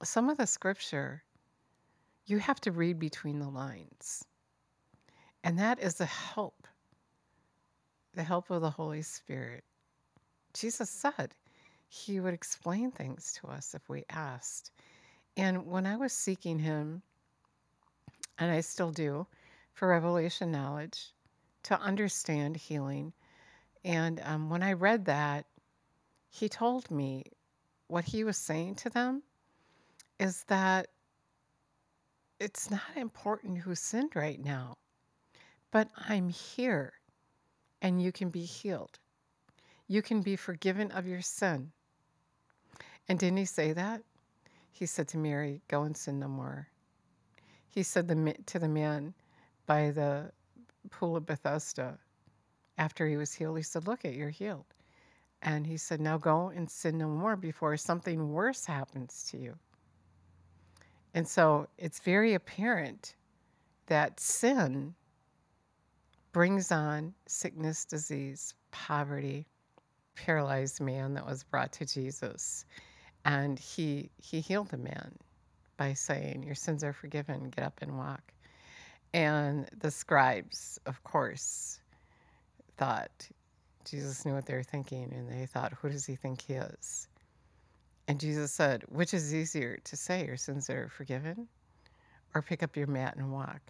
some 0.02 0.28
of 0.28 0.36
the 0.36 0.46
scripture, 0.46 1.22
you 2.26 2.38
have 2.38 2.60
to 2.62 2.72
read 2.72 2.98
between 2.98 3.38
the 3.38 3.48
lines. 3.48 4.24
And 5.44 5.58
that 5.58 5.80
is 5.80 5.94
the 5.94 6.06
help, 6.06 6.66
the 8.14 8.22
help 8.22 8.50
of 8.50 8.60
the 8.60 8.70
Holy 8.70 9.02
Spirit. 9.02 9.64
Jesus 10.54 10.90
said 10.90 11.34
he 11.88 12.20
would 12.20 12.34
explain 12.34 12.90
things 12.90 13.38
to 13.40 13.48
us 13.48 13.74
if 13.74 13.88
we 13.88 14.04
asked. 14.10 14.70
And 15.36 15.66
when 15.66 15.86
I 15.86 15.96
was 15.96 16.12
seeking 16.12 16.58
him, 16.58 17.02
and 18.38 18.50
I 18.50 18.60
still 18.60 18.90
do, 18.90 19.26
for 19.72 19.88
revelation 19.88 20.50
knowledge, 20.50 21.12
to 21.64 21.80
understand 21.80 22.56
healing, 22.56 23.12
and 23.84 24.20
um, 24.24 24.50
when 24.50 24.62
I 24.62 24.72
read 24.72 25.04
that, 25.06 25.46
he 26.28 26.48
told 26.48 26.90
me 26.90 27.24
what 27.88 28.04
he 28.04 28.24
was 28.24 28.36
saying 28.36 28.76
to 28.76 28.90
them 28.90 29.22
is 30.18 30.44
that 30.44 30.88
it's 32.40 32.70
not 32.70 32.96
important 32.96 33.58
who 33.58 33.74
sinned 33.74 34.16
right 34.16 34.42
now 34.42 34.76
but 35.72 35.88
I'm 35.96 36.28
here 36.28 36.92
and 37.80 38.00
you 38.00 38.12
can 38.12 38.28
be 38.28 38.44
healed. 38.44 38.98
You 39.88 40.02
can 40.02 40.20
be 40.20 40.36
forgiven 40.36 40.92
of 40.92 41.06
your 41.06 41.22
sin. 41.22 41.72
And 43.08 43.18
didn't 43.18 43.38
he 43.38 43.46
say 43.46 43.72
that? 43.72 44.02
He 44.70 44.86
said 44.86 45.08
to 45.08 45.18
Mary, 45.18 45.62
Go 45.68 45.82
and 45.82 45.96
sin 45.96 46.20
no 46.20 46.28
more. 46.28 46.68
He 47.72 47.82
said 47.82 48.06
the, 48.06 48.34
to 48.46 48.58
the 48.58 48.68
man 48.68 49.14
by 49.66 49.90
the 49.90 50.30
pool 50.90 51.16
of 51.16 51.26
Bethesda 51.26 51.98
after 52.78 53.06
he 53.06 53.16
was 53.16 53.32
healed, 53.32 53.56
he 53.56 53.62
said, 53.62 53.86
Look 53.86 54.04
at 54.04 54.14
you're 54.14 54.30
healed. 54.30 54.66
And 55.42 55.66
he 55.66 55.76
said, 55.76 56.00
Now 56.00 56.18
go 56.18 56.52
and 56.54 56.70
sin 56.70 56.98
no 56.98 57.08
more 57.08 57.36
before 57.36 57.76
something 57.76 58.32
worse 58.32 58.64
happens 58.66 59.28
to 59.30 59.38
you. 59.38 59.54
And 61.14 61.26
so 61.26 61.66
it's 61.78 62.00
very 62.00 62.34
apparent 62.34 63.14
that 63.86 64.20
sin 64.20 64.94
brings 66.32 66.72
on 66.72 67.14
sickness, 67.26 67.84
disease, 67.84 68.54
poverty, 68.70 69.46
paralyzed 70.14 70.80
man 70.80 71.14
that 71.14 71.26
was 71.26 71.44
brought 71.44 71.72
to 71.72 71.86
Jesus. 71.86 72.64
And 73.24 73.58
he 73.58 74.10
he 74.16 74.40
healed 74.40 74.68
the 74.68 74.78
man 74.78 75.16
by 75.82 75.94
saying, 75.94 76.44
Your 76.44 76.54
sins 76.54 76.84
are 76.84 76.92
forgiven, 76.92 77.50
get 77.50 77.64
up 77.64 77.80
and 77.82 77.98
walk. 77.98 78.22
And 79.12 79.68
the 79.76 79.90
scribes, 79.90 80.78
of 80.86 81.02
course, 81.02 81.80
thought 82.76 83.28
Jesus 83.84 84.24
knew 84.24 84.32
what 84.32 84.46
they 84.46 84.54
were 84.54 84.62
thinking, 84.62 85.12
and 85.12 85.28
they 85.28 85.46
thought, 85.46 85.72
Who 85.72 85.88
does 85.88 86.06
he 86.06 86.14
think 86.14 86.42
he 86.42 86.54
is? 86.54 87.08
And 88.06 88.20
Jesus 88.20 88.52
said, 88.52 88.84
Which 88.90 89.12
is 89.12 89.34
easier 89.34 89.80
to 89.82 89.96
say, 89.96 90.24
Your 90.24 90.36
sins 90.36 90.70
are 90.70 90.88
forgiven, 90.88 91.48
or 92.32 92.42
pick 92.42 92.62
up 92.62 92.76
your 92.76 92.86
mat 92.86 93.16
and 93.16 93.32
walk? 93.32 93.62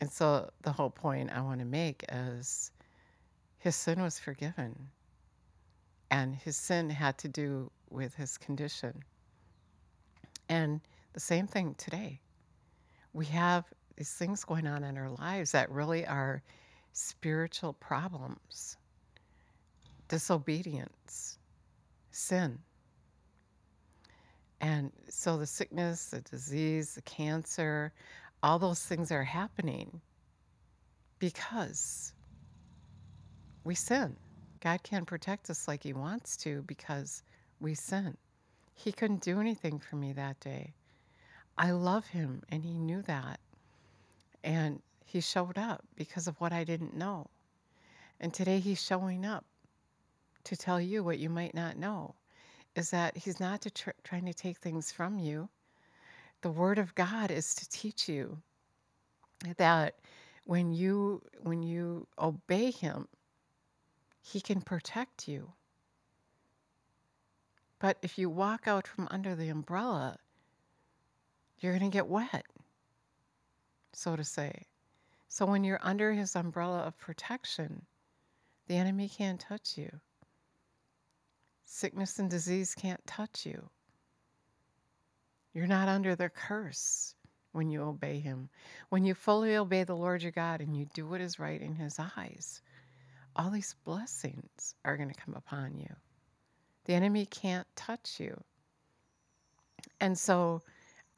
And 0.00 0.12
so 0.12 0.48
the 0.62 0.70
whole 0.70 0.90
point 0.90 1.32
I 1.32 1.40
want 1.40 1.58
to 1.58 1.66
make 1.66 2.04
is 2.12 2.70
his 3.58 3.74
sin 3.74 4.00
was 4.00 4.20
forgiven. 4.20 4.90
And 6.12 6.36
his 6.36 6.56
sin 6.56 6.88
had 6.88 7.18
to 7.18 7.28
do 7.28 7.72
with 7.90 8.14
his 8.14 8.38
condition. 8.38 9.02
And 10.54 10.80
the 11.14 11.20
same 11.20 11.48
thing 11.48 11.74
today. 11.74 12.20
We 13.12 13.26
have 13.26 13.64
these 13.96 14.12
things 14.12 14.44
going 14.44 14.68
on 14.68 14.84
in 14.84 14.96
our 14.96 15.10
lives 15.10 15.50
that 15.50 15.68
really 15.68 16.06
are 16.06 16.44
spiritual 16.92 17.72
problems 17.72 18.76
disobedience, 20.06 21.38
sin. 22.12 22.60
And 24.60 24.92
so 25.08 25.38
the 25.38 25.46
sickness, 25.46 26.10
the 26.10 26.20
disease, 26.20 26.94
the 26.94 27.02
cancer, 27.02 27.92
all 28.40 28.60
those 28.60 28.84
things 28.84 29.10
are 29.10 29.24
happening 29.24 30.00
because 31.18 32.12
we 33.64 33.74
sin. 33.74 34.16
God 34.60 34.84
can't 34.84 35.06
protect 35.06 35.50
us 35.50 35.66
like 35.66 35.82
He 35.82 35.94
wants 35.94 36.36
to 36.38 36.62
because 36.62 37.24
we 37.58 37.74
sin. 37.74 38.16
He 38.74 38.92
couldn't 38.92 39.22
do 39.22 39.40
anything 39.40 39.78
for 39.78 39.96
me 39.96 40.12
that 40.12 40.40
day. 40.40 40.74
I 41.56 41.70
love 41.70 42.06
Him, 42.08 42.42
and 42.50 42.64
He 42.64 42.78
knew 42.78 43.02
that. 43.02 43.40
And 44.42 44.82
He 45.04 45.20
showed 45.20 45.56
up 45.56 45.84
because 45.96 46.26
of 46.26 46.40
what 46.40 46.52
I 46.52 46.64
didn't 46.64 46.96
know. 46.96 47.28
And 48.20 48.34
today 48.34 48.58
He's 48.58 48.82
showing 48.82 49.24
up 49.24 49.44
to 50.44 50.56
tell 50.56 50.80
you 50.80 51.02
what 51.02 51.18
you 51.18 51.30
might 51.30 51.54
not 51.54 51.76
know 51.78 52.14
is 52.74 52.90
that 52.90 53.16
He's 53.16 53.40
not 53.40 53.60
to 53.62 53.70
tr- 53.70 53.90
trying 54.02 54.26
to 54.26 54.34
take 54.34 54.58
things 54.58 54.90
from 54.92 55.18
you. 55.18 55.48
The 56.42 56.50
Word 56.50 56.78
of 56.78 56.94
God 56.94 57.30
is 57.30 57.54
to 57.54 57.68
teach 57.68 58.08
you 58.08 58.42
that 59.56 59.94
when 60.44 60.72
you 60.72 61.22
when 61.42 61.62
you 61.62 62.06
obey 62.18 62.70
Him, 62.70 63.08
He 64.20 64.40
can 64.40 64.60
protect 64.60 65.28
you. 65.28 65.52
But 67.84 67.98
if 68.00 68.16
you 68.16 68.30
walk 68.30 68.66
out 68.66 68.88
from 68.88 69.08
under 69.10 69.34
the 69.34 69.50
umbrella, 69.50 70.16
you're 71.58 71.78
going 71.78 71.90
to 71.90 71.94
get 71.94 72.06
wet, 72.06 72.46
so 73.92 74.16
to 74.16 74.24
say. 74.24 74.62
So 75.28 75.44
when 75.44 75.64
you're 75.64 75.80
under 75.82 76.10
His 76.14 76.34
umbrella 76.34 76.78
of 76.78 76.96
protection, 76.96 77.84
the 78.68 78.76
enemy 78.76 79.10
can't 79.10 79.38
touch 79.38 79.76
you. 79.76 80.00
Sickness 81.66 82.18
and 82.18 82.30
disease 82.30 82.74
can't 82.74 83.06
touch 83.06 83.44
you. 83.44 83.68
You're 85.52 85.66
not 85.66 85.88
under 85.88 86.16
their 86.16 86.30
curse 86.30 87.14
when 87.52 87.68
you 87.68 87.82
obey 87.82 88.18
Him. 88.18 88.48
When 88.88 89.04
you 89.04 89.12
fully 89.12 89.56
obey 89.56 89.84
the 89.84 89.94
Lord 89.94 90.22
your 90.22 90.32
God 90.32 90.62
and 90.62 90.74
you 90.74 90.86
do 90.94 91.06
what 91.06 91.20
is 91.20 91.38
right 91.38 91.60
in 91.60 91.74
His 91.74 91.98
eyes, 91.98 92.62
all 93.36 93.50
these 93.50 93.76
blessings 93.84 94.74
are 94.86 94.96
going 94.96 95.10
to 95.10 95.20
come 95.20 95.34
upon 95.34 95.76
you. 95.76 95.94
The 96.84 96.94
enemy 96.94 97.26
can't 97.26 97.66
touch 97.76 98.20
you. 98.20 98.42
And 100.00 100.18
so 100.18 100.62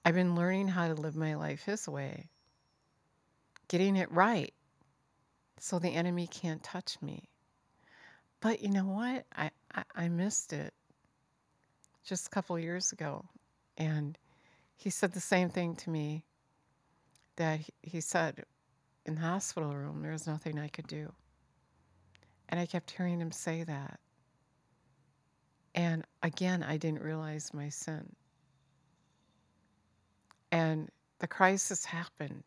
I've 0.04 0.14
been 0.14 0.36
learning 0.36 0.68
how 0.68 0.88
to 0.88 0.94
live 0.94 1.16
my 1.16 1.34
life 1.34 1.64
His 1.64 1.88
way, 1.88 2.28
getting 3.68 3.96
it 3.96 4.10
right 4.12 4.52
so 5.58 5.78
the 5.78 5.90
enemy 5.90 6.26
can't 6.26 6.62
touch 6.62 6.96
me. 7.02 7.28
But 8.40 8.62
you 8.62 8.68
know 8.68 8.84
what? 8.84 9.24
I, 9.34 9.50
I, 9.74 9.82
I 9.94 10.08
missed 10.08 10.52
it 10.52 10.72
just 12.04 12.26
a 12.26 12.30
couple 12.30 12.58
years 12.58 12.92
ago. 12.92 13.24
And 13.76 14.16
he 14.76 14.90
said 14.90 15.12
the 15.12 15.20
same 15.20 15.48
thing 15.48 15.74
to 15.76 15.90
me 15.90 16.24
that 17.36 17.60
he, 17.60 17.72
he 17.82 18.00
said 18.00 18.44
in 19.04 19.14
the 19.14 19.20
hospital 19.20 19.74
room, 19.74 20.02
there 20.02 20.12
was 20.12 20.26
nothing 20.26 20.58
I 20.58 20.68
could 20.68 20.86
do. 20.86 21.12
And 22.48 22.60
I 22.60 22.66
kept 22.66 22.90
hearing 22.90 23.20
him 23.20 23.32
say 23.32 23.64
that. 23.64 23.98
And 25.76 26.04
again, 26.22 26.62
I 26.62 26.78
didn't 26.78 27.02
realize 27.02 27.52
my 27.52 27.68
sin. 27.68 28.16
And 30.50 30.88
the 31.18 31.26
crisis 31.26 31.84
happened. 31.84 32.44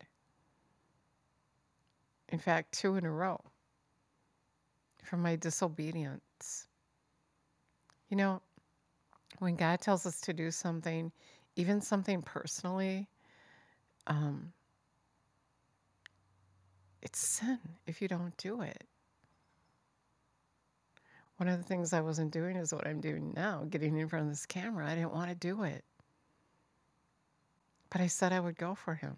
In 2.29 2.39
fact, 2.39 2.71
two 2.71 2.95
in 2.95 3.05
a 3.05 3.11
row 3.11 3.39
from 5.03 5.21
my 5.21 5.35
disobedience. 5.35 6.67
You 8.09 8.17
know, 8.17 8.41
when 9.37 9.55
God 9.55 9.79
tells 9.79 10.05
us 10.05 10.19
to 10.21 10.33
do 10.33 10.49
something, 10.49 11.11
even 11.55 11.81
something 11.81 12.21
personally, 12.23 13.07
um, 14.07 14.53
it's 17.01 17.19
sin 17.19 17.59
if 17.85 18.01
you 18.01 18.07
don't 18.07 18.35
do 18.37 18.61
it. 18.61 18.83
One 21.39 21.47
of 21.47 21.57
the 21.57 21.63
things 21.63 21.93
I 21.93 22.01
wasn't 22.01 22.33
doing 22.33 22.57
is 22.57 22.73
what 22.73 22.85
I'm 22.85 22.99
doing 22.99 23.31
now, 23.33 23.63
getting 23.69 23.97
in 23.97 24.09
front 24.09 24.25
of 24.25 24.31
this 24.31 24.45
camera. 24.45 24.85
I 24.85 24.95
didn't 24.95 25.13
want 25.13 25.29
to 25.29 25.35
do 25.35 25.63
it. 25.63 25.85
But 27.89 28.01
I 28.01 28.07
said 28.07 28.33
I 28.33 28.41
would 28.41 28.57
go 28.57 28.75
for 28.75 28.93
him. 28.93 29.15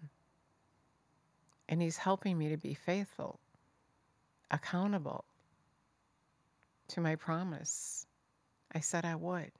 And 1.68 1.82
he's 1.82 1.96
helping 1.96 2.38
me 2.38 2.50
to 2.50 2.56
be 2.56 2.74
faithful, 2.74 3.40
accountable 4.52 5.24
to 6.90 7.00
my 7.00 7.16
promise. 7.16 8.06
I 8.72 8.78
said 8.78 9.04
I 9.04 9.16
would. 9.16 9.50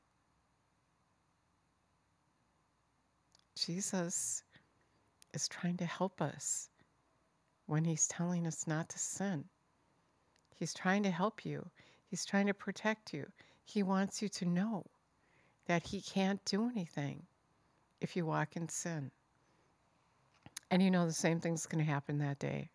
Jesus 3.57 4.45
is 5.35 5.49
trying 5.49 5.79
to 5.79 5.85
help 5.85 6.23
us 6.23 6.69
when 7.67 7.85
he's 7.85 8.07
telling 8.07 8.47
us 8.47 8.69
not 8.69 8.89
to 8.91 9.01
sin. 9.01 9.47
He's 10.55 10.75
trying 10.75 11.03
to 11.03 11.11
help 11.11 11.45
you, 11.45 11.69
he's 12.13 12.27
trying 12.27 12.47
to 12.47 12.53
protect 12.53 13.15
you. 13.15 13.27
He 13.65 13.83
wants 13.83 14.21
you 14.21 14.29
to 14.29 14.45
know 14.45 14.85
that 15.65 15.83
he 15.83 16.03
can't 16.03 16.45
do 16.45 16.69
anything 16.69 17.23
if 18.03 18.15
you 18.15 18.27
walk 18.27 18.55
in 18.55 18.69
sin. 18.69 19.11
And 20.71 20.83
you 20.83 20.91
know 20.91 21.07
the 21.07 21.13
same 21.15 21.41
thing's 21.41 21.65
going 21.65 21.83
to 21.83 21.91
happen 21.91 22.19
that 22.19 22.39
day. 22.39 22.69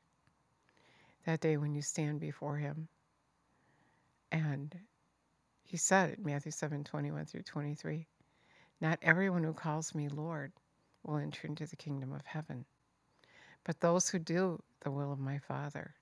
That 1.27 1.39
day 1.39 1.58
when 1.58 1.75
you 1.75 1.84
stand 1.84 2.20
before 2.20 2.58
him. 2.58 2.88
And 4.32 4.75
he 5.63 5.77
said 5.77 6.15
in 6.17 6.24
Matthew 6.25 6.51
7 6.51 6.84
21 6.84 7.25
through 7.27 7.44
23, 7.44 8.08
Not 8.82 8.98
everyone 9.03 9.44
who 9.44 9.53
calls 9.53 9.94
me 9.94 10.10
Lord 10.10 10.51
will 11.03 11.17
enter 11.17 11.46
into 11.46 11.67
the 11.67 11.75
kingdom 11.75 12.12
of 12.12 12.25
heaven 12.25 12.65
but 13.67 13.82
those 13.82 14.08
who 14.08 14.17
do 14.17 14.63
the 14.79 14.89
will 14.89 15.12
of 15.12 15.20
my 15.20 15.38
Father. 15.39 15.94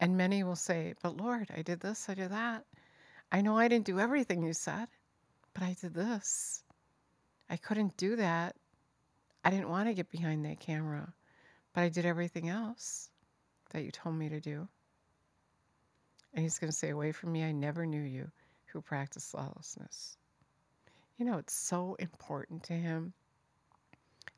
And 0.00 0.16
many 0.16 0.42
will 0.42 0.56
say, 0.56 0.94
But 1.02 1.16
Lord, 1.16 1.48
I 1.56 1.62
did 1.62 1.80
this, 1.80 2.08
I 2.08 2.14
did 2.14 2.30
that. 2.30 2.64
I 3.32 3.40
know 3.40 3.58
I 3.58 3.68
didn't 3.68 3.86
do 3.86 3.98
everything 3.98 4.42
you 4.42 4.52
said, 4.52 4.88
but 5.54 5.62
I 5.62 5.76
did 5.80 5.94
this. 5.94 6.62
I 7.50 7.56
couldn't 7.56 7.96
do 7.96 8.16
that. 8.16 8.56
I 9.44 9.50
didn't 9.50 9.68
want 9.68 9.88
to 9.88 9.94
get 9.94 10.10
behind 10.10 10.44
that 10.44 10.60
camera, 10.60 11.12
but 11.72 11.82
I 11.82 11.88
did 11.88 12.04
everything 12.04 12.48
else 12.48 13.10
that 13.70 13.84
you 13.84 13.90
told 13.90 14.16
me 14.16 14.28
to 14.28 14.40
do. 14.40 14.68
And 16.34 16.42
he's 16.42 16.58
going 16.58 16.70
to 16.70 16.76
say, 16.76 16.90
Away 16.90 17.12
from 17.12 17.32
me, 17.32 17.44
I 17.44 17.52
never 17.52 17.86
knew 17.86 18.02
you 18.02 18.30
who 18.66 18.80
practice 18.80 19.34
lawlessness. 19.34 20.16
You 21.16 21.24
know, 21.24 21.38
it's 21.38 21.54
so 21.54 21.96
important 21.98 22.64
to 22.64 22.74
him 22.74 23.14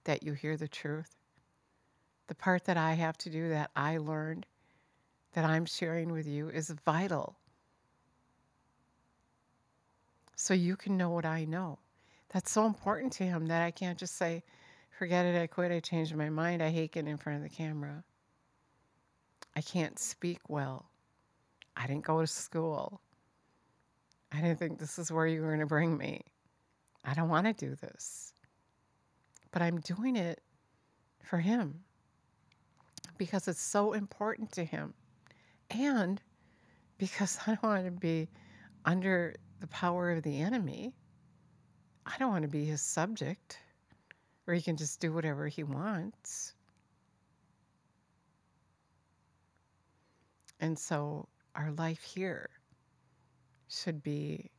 that 0.04 0.22
you 0.22 0.32
hear 0.32 0.56
the 0.56 0.68
truth 0.68 1.18
the 2.28 2.34
part 2.34 2.64
that 2.64 2.76
I 2.76 2.92
have 2.92 3.18
to 3.18 3.30
do 3.30 3.48
that 3.48 3.70
I 3.74 3.96
learned 3.96 4.46
that 5.38 5.44
I'm 5.44 5.66
sharing 5.66 6.10
with 6.10 6.26
you 6.26 6.48
is 6.48 6.74
vital. 6.84 7.36
So 10.34 10.52
you 10.52 10.74
can 10.74 10.96
know 10.96 11.10
what 11.10 11.24
I 11.24 11.44
know. 11.44 11.78
That's 12.30 12.50
so 12.50 12.66
important 12.66 13.12
to 13.12 13.22
him 13.22 13.46
that 13.46 13.62
I 13.62 13.70
can't 13.70 13.96
just 13.96 14.16
say, 14.16 14.42
Forget 14.98 15.26
it, 15.26 15.40
I 15.40 15.46
quit, 15.46 15.70
I 15.70 15.78
changed 15.78 16.16
my 16.16 16.28
mind, 16.28 16.60
I 16.60 16.70
hate 16.70 16.90
getting 16.90 17.12
in 17.12 17.18
front 17.18 17.36
of 17.36 17.44
the 17.44 17.54
camera. 17.54 18.02
I 19.54 19.60
can't 19.60 19.96
speak 19.96 20.40
well. 20.48 20.86
I 21.76 21.86
didn't 21.86 22.04
go 22.04 22.20
to 22.20 22.26
school. 22.26 23.00
I 24.32 24.40
didn't 24.40 24.58
think 24.58 24.80
this 24.80 24.98
is 24.98 25.12
where 25.12 25.28
you 25.28 25.40
were 25.40 25.50
going 25.50 25.60
to 25.60 25.66
bring 25.66 25.96
me. 25.96 26.22
I 27.04 27.14
don't 27.14 27.28
want 27.28 27.46
to 27.46 27.52
do 27.52 27.76
this. 27.76 28.32
But 29.52 29.62
I'm 29.62 29.78
doing 29.78 30.16
it 30.16 30.40
for 31.22 31.38
him 31.38 31.84
because 33.18 33.46
it's 33.46 33.62
so 33.62 33.92
important 33.92 34.50
to 34.52 34.64
him. 34.64 34.94
And 35.70 36.20
because 36.98 37.38
I 37.46 37.54
don't 37.54 37.62
want 37.62 37.84
to 37.84 37.90
be 37.90 38.28
under 38.84 39.34
the 39.60 39.66
power 39.68 40.10
of 40.10 40.22
the 40.22 40.40
enemy. 40.40 40.94
I 42.06 42.16
don't 42.18 42.30
want 42.30 42.42
to 42.42 42.48
be 42.48 42.64
his 42.64 42.80
subject 42.80 43.58
where 44.44 44.54
he 44.54 44.62
can 44.62 44.76
just 44.76 45.00
do 45.00 45.12
whatever 45.12 45.46
he 45.46 45.62
wants. 45.62 46.54
And 50.60 50.78
so 50.78 51.28
our 51.54 51.70
life 51.72 52.02
here 52.02 52.48
should 53.68 54.02
be 54.02 54.50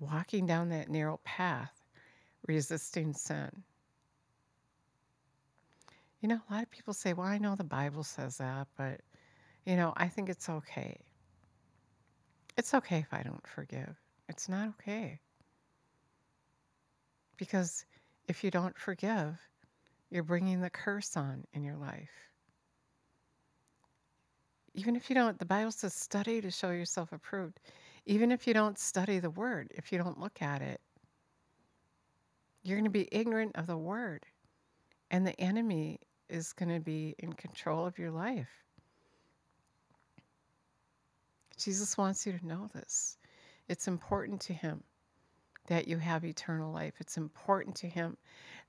walking 0.00 0.46
down 0.46 0.70
that 0.70 0.88
narrow 0.88 1.20
path, 1.24 1.72
resisting 2.46 3.12
sin. 3.12 3.50
You 6.20 6.28
know, 6.28 6.40
a 6.48 6.54
lot 6.54 6.62
of 6.62 6.70
people 6.70 6.94
say, 6.94 7.12
well, 7.12 7.26
I 7.26 7.38
know 7.38 7.54
the 7.54 7.64
Bible 7.64 8.02
says 8.02 8.38
that, 8.38 8.66
but, 8.76 9.00
you 9.66 9.76
know, 9.76 9.92
I 9.96 10.08
think 10.08 10.28
it's 10.28 10.48
okay. 10.48 10.96
It's 12.56 12.72
okay 12.72 12.98
if 12.98 13.12
I 13.12 13.22
don't 13.22 13.46
forgive. 13.46 13.94
It's 14.28 14.48
not 14.48 14.68
okay. 14.68 15.20
Because 17.36 17.84
if 18.28 18.42
you 18.42 18.50
don't 18.50 18.78
forgive, 18.78 19.36
you're 20.10 20.22
bringing 20.22 20.60
the 20.60 20.70
curse 20.70 21.16
on 21.16 21.44
in 21.52 21.64
your 21.64 21.76
life. 21.76 22.08
Even 24.74 24.94
if 24.94 25.10
you 25.10 25.14
don't, 25.14 25.38
the 25.38 25.44
Bible 25.44 25.72
says 25.72 25.94
study 25.94 26.40
to 26.40 26.50
show 26.50 26.70
yourself 26.70 27.12
approved. 27.12 27.58
Even 28.06 28.30
if 28.30 28.46
you 28.46 28.54
don't 28.54 28.78
study 28.78 29.18
the 29.18 29.30
word, 29.30 29.72
if 29.74 29.90
you 29.90 29.98
don't 29.98 30.20
look 30.20 30.40
at 30.40 30.62
it, 30.62 30.80
you're 32.62 32.76
going 32.76 32.84
to 32.84 32.90
be 32.90 33.08
ignorant 33.10 33.52
of 33.56 33.66
the 33.66 33.76
word. 33.76 34.24
And 35.10 35.26
the 35.26 35.38
enemy 35.40 35.98
is 36.28 36.52
going 36.52 36.72
to 36.72 36.80
be 36.80 37.16
in 37.18 37.32
control 37.32 37.84
of 37.84 37.98
your 37.98 38.10
life. 38.10 38.65
Jesus 41.58 41.96
wants 41.96 42.26
you 42.26 42.32
to 42.32 42.46
know 42.46 42.68
this. 42.74 43.16
It's 43.68 43.88
important 43.88 44.40
to 44.42 44.52
him 44.52 44.82
that 45.66 45.88
you 45.88 45.98
have 45.98 46.24
eternal 46.24 46.72
life. 46.72 46.94
It's 47.00 47.16
important 47.16 47.76
to 47.76 47.88
him 47.88 48.16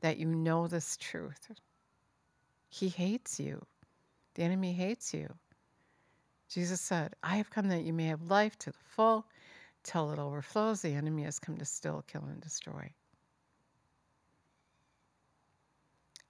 that 0.02 0.18
you 0.18 0.26
know 0.26 0.68
this 0.68 0.98
truth. 0.98 1.52
He 2.70 2.90
hates 2.90 3.40
you. 3.40 3.66
The 4.36 4.44
enemy 4.44 4.74
hates 4.74 5.14
you. 5.14 5.28
Jesus 6.50 6.80
said, 6.80 7.14
I 7.24 7.38
have 7.38 7.50
come 7.50 7.68
that 7.70 7.84
you 7.84 7.94
may 7.94 8.06
have 8.06 8.30
life 8.30 8.58
to 8.60 8.72
the 8.72 8.78
full 8.96 9.26
till 9.84 10.12
it 10.12 10.20
overflows. 10.20 10.82
The 10.82 10.94
enemy 10.94 11.24
has 11.24 11.40
come 11.40 11.58
to 11.58 11.66
still, 11.66 12.04
kill, 12.08 12.24
and 12.24 12.42
destroy. 12.42 12.92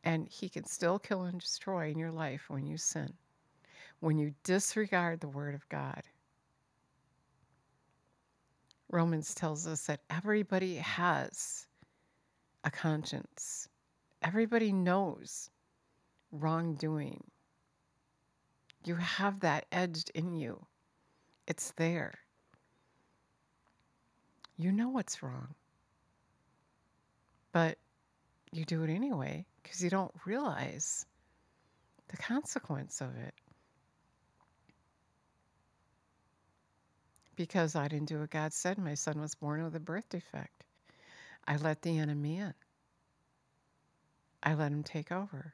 And 0.03 0.27
he 0.29 0.49
can 0.49 0.65
still 0.65 0.99
kill 0.99 1.23
and 1.23 1.39
destroy 1.39 1.91
in 1.91 1.99
your 1.99 2.11
life 2.11 2.49
when 2.49 2.65
you 2.65 2.77
sin, 2.77 3.13
when 3.99 4.17
you 4.17 4.33
disregard 4.43 5.19
the 5.19 5.27
word 5.27 5.53
of 5.53 5.67
God. 5.69 6.03
Romans 8.89 9.35
tells 9.35 9.67
us 9.67 9.85
that 9.87 10.01
everybody 10.09 10.75
has 10.75 11.67
a 12.63 12.71
conscience, 12.71 13.67
everybody 14.21 14.71
knows 14.71 15.49
wrongdoing. 16.31 17.23
You 18.85 18.95
have 18.95 19.41
that 19.41 19.65
edged 19.71 20.11
in 20.15 20.33
you, 20.33 20.65
it's 21.47 21.71
there. 21.71 22.19
You 24.55 24.71
know 24.71 24.89
what's 24.89 25.21
wrong, 25.21 25.53
but 27.51 27.77
you 28.51 28.65
do 28.65 28.83
it 28.83 28.89
anyway 28.89 29.45
because 29.61 29.83
you 29.83 29.89
don't 29.89 30.13
realize 30.25 31.05
the 32.07 32.17
consequence 32.17 33.01
of 33.01 33.15
it. 33.17 33.33
Because 37.37 37.75
I 37.75 37.87
didn't 37.87 38.09
do 38.09 38.19
what 38.19 38.31
God 38.31 38.51
said. 38.51 38.77
My 38.77 38.95
son 38.95 39.21
was 39.21 39.35
born 39.35 39.63
with 39.63 39.75
a 39.75 39.79
birth 39.79 40.09
defect. 40.09 40.65
I 41.47 41.55
let 41.55 41.81
the 41.81 41.97
enemy 41.97 42.39
in. 42.39 42.53
I 44.43 44.53
let 44.55 44.73
him 44.73 44.83
take 44.83 45.11
over. 45.11 45.53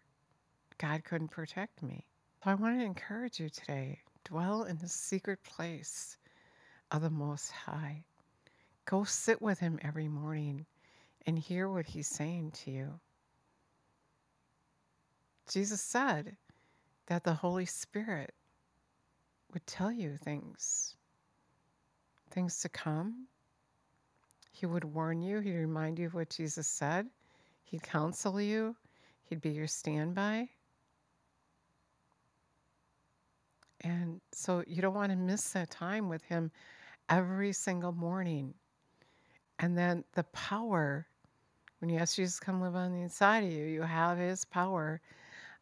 God 0.79 1.03
couldn't 1.03 1.29
protect 1.29 1.83
me. 1.83 2.07
So 2.43 2.49
I 2.49 2.55
want 2.55 2.79
to 2.79 2.85
encourage 2.85 3.39
you 3.39 3.49
today 3.49 3.99
dwell 4.23 4.63
in 4.63 4.77
the 4.77 4.87
secret 4.87 5.43
place 5.43 6.17
of 6.91 7.01
the 7.01 7.09
Most 7.09 7.51
High. 7.51 8.03
Go 8.85 9.03
sit 9.03 9.41
with 9.41 9.59
Him 9.59 9.79
every 9.81 10.07
morning 10.07 10.65
and 11.25 11.37
hear 11.37 11.69
what 11.69 11.85
He's 11.85 12.07
saying 12.07 12.51
to 12.63 12.71
you. 12.71 12.99
Jesus 15.49 15.81
said 15.81 16.37
that 17.07 17.23
the 17.23 17.33
Holy 17.33 17.65
Spirit 17.65 18.33
would 19.53 19.65
tell 19.67 19.91
you 19.91 20.17
things 20.17 20.95
things 22.33 22.59
to 22.61 22.69
come. 22.69 23.27
He 24.51 24.65
would 24.65 24.83
warn 24.83 25.21
you, 25.21 25.39
he'd 25.39 25.55
remind 25.55 25.97
you 25.99 26.07
of 26.07 26.13
what 26.13 26.29
Jesus 26.29 26.67
said, 26.67 27.07
he'd 27.63 27.83
counsel 27.83 28.39
you, 28.39 28.75
he'd 29.23 29.41
be 29.41 29.49
your 29.49 29.67
standby. 29.67 30.49
And 33.81 34.21
so 34.31 34.63
you 34.67 34.81
don't 34.81 34.93
want 34.93 35.11
to 35.11 35.17
miss 35.17 35.51
that 35.51 35.69
time 35.69 36.07
with 36.07 36.23
him 36.23 36.51
every 37.09 37.51
single 37.51 37.91
morning. 37.91 38.53
And 39.59 39.77
then 39.77 40.03
the 40.13 40.23
power, 40.25 41.05
when 41.79 41.89
you 41.89 41.97
ask 41.99 42.15
Jesus 42.15 42.39
to 42.39 42.45
come 42.45 42.61
live 42.61 42.75
on 42.75 42.93
the 42.93 43.01
inside 43.01 43.43
of 43.43 43.51
you, 43.51 43.65
you 43.65 43.81
have 43.81 44.17
his 44.17 44.45
power 44.45 45.01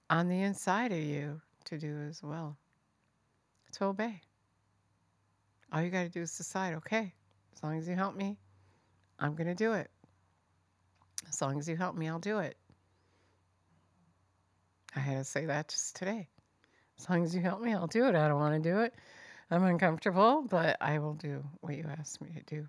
on 0.10 0.28
the 0.28 0.42
inside 0.42 0.92
of 0.92 1.00
you 1.00 1.42
to 1.66 1.78
do 1.78 1.98
as 2.08 2.22
well, 2.22 2.58
to 3.74 3.86
obey. 3.86 4.22
All 5.72 5.82
you 5.82 5.90
got 5.90 6.04
to 6.04 6.10
do 6.10 6.22
is 6.22 6.36
decide, 6.36 6.74
okay, 6.76 7.14
as 7.56 7.64
long 7.64 7.78
as 7.78 7.88
you 7.88 7.96
help 7.96 8.16
me, 8.16 8.38
I'm 9.20 9.36
going 9.36 9.48
to 9.48 9.56
do 9.56 9.74
it. 9.74 9.90
As 11.30 11.42
long 11.42 11.58
as 11.60 11.70
you 11.70 11.78
help 11.78 11.96
me, 11.96 12.10
I'll 12.10 12.20
do 12.20 12.40
it. 12.40 12.58
I 14.96 15.00
had 15.00 15.18
to 15.18 15.24
say 15.24 15.46
that 15.46 15.70
just 15.70 15.96
today. 15.96 16.28
As 17.00 17.10
long 17.10 17.24
as 17.24 17.34
you 17.34 17.42
help 17.42 17.62
me, 17.62 17.74
I'll 17.74 17.88
do 17.88 18.06
it. 18.08 18.16
I 18.16 18.28
don't 18.28 18.40
want 18.40 18.62
to 18.62 18.70
do 18.70 18.80
it. 18.80 18.94
I'm 19.50 19.64
uncomfortable, 19.64 20.46
but 20.50 20.76
I 20.82 21.00
will 21.00 21.14
do 21.14 21.44
what 21.62 21.76
you 21.76 21.86
ask 21.98 22.20
me 22.22 22.32
to 22.36 22.56
do. 22.56 22.68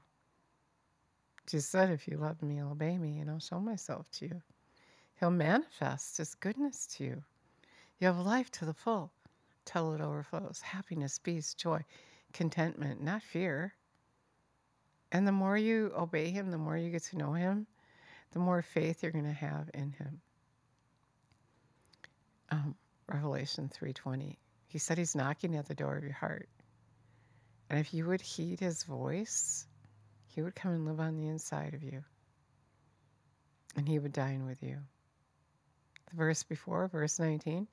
Jesus 1.47 1.69
said, 1.69 1.91
if 1.91 2.07
you 2.07 2.19
love 2.19 2.41
me, 2.41 2.63
obey 2.63 2.99
me, 2.99 3.19
and 3.19 3.29
I'll 3.29 3.41
show 3.41 3.59
myself 3.59 4.09
to 4.13 4.27
you. 4.27 4.43
He'll 5.19 5.31
manifest 5.31 6.19
his 6.19 6.37
goodness 6.37 6.87
to 6.99 7.05
you. 7.05 7.23
You 7.99 8.07
have 8.07 8.19
life 8.19 8.51
to 8.53 8.65
the 8.65 8.75
full 8.75 9.11
till 9.65 9.93
it 9.95 10.01
overflows 10.01 10.61
happiness, 10.61 11.19
peace, 11.19 11.55
joy 11.55 11.85
contentment, 12.33 13.03
not 13.03 13.23
fear. 13.23 13.75
And 15.11 15.27
the 15.27 15.33
more 15.33 15.57
you 15.57 15.93
obey 15.97 16.31
him, 16.31 16.51
the 16.51 16.59
more 16.59 16.77
you 16.77 16.91
get 16.91 17.03
to 17.05 17.19
know 17.19 17.33
him, 17.33 17.67
the 18.33 18.39
more 18.39 18.63
faith 18.63 19.03
you're 19.03 19.13
going 19.13 19.25
to 19.25 19.33
have 19.33 19.71
in 19.75 19.93
him. 19.93 20.21
Um, 22.51 22.75
Revelation 23.07 23.69
3:20. 23.69 24.37
He 24.67 24.79
said 24.79 24.97
he's 24.97 25.15
knocking 25.15 25.57
at 25.57 25.67
the 25.67 25.75
door 25.75 25.97
of 25.97 26.05
your 26.05 26.15
heart. 26.15 26.49
And 27.69 27.79
if 27.79 27.93
you 27.93 28.07
would 28.07 28.21
heed 28.21 28.61
his 28.61 28.85
voice, 28.85 29.67
he 30.27 30.43
would 30.43 30.55
come 30.55 30.73
and 30.73 30.87
live 30.87 31.01
on 31.01 31.17
the 31.17 31.29
inside 31.29 31.75
of 31.75 31.83
you. 31.83 32.05
And 33.77 33.89
he 33.89 33.99
would 33.99 34.13
dine 34.13 34.47
with 34.47 34.63
you. 34.63 34.79
The 36.11 36.17
verse 36.17 36.43
before, 36.43 36.89
verse 36.89 37.19
19, 37.19 37.69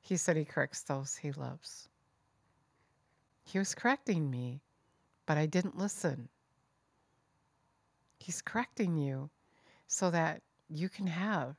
he 0.00 0.16
said 0.16 0.36
he 0.36 0.44
corrects 0.44 0.82
those 0.82 1.16
he 1.16 1.32
loves. 1.32 1.88
He 3.44 3.58
was 3.58 3.74
correcting 3.74 4.30
me, 4.30 4.60
but 5.26 5.38
I 5.38 5.46
didn't 5.46 5.78
listen. 5.78 6.28
He's 8.18 8.42
correcting 8.42 8.96
you 8.96 9.30
so 9.86 10.10
that 10.10 10.42
you 10.68 10.88
can 10.88 11.06
have 11.06 11.56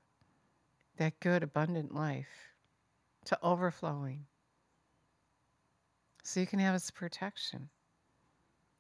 that 0.98 1.20
good, 1.20 1.44
abundant 1.44 1.94
life 1.94 2.54
to 3.26 3.38
overflowing. 3.42 4.26
So 6.24 6.40
you 6.40 6.48
can 6.48 6.60
have 6.60 6.74
His 6.74 6.92
protection. 6.92 7.70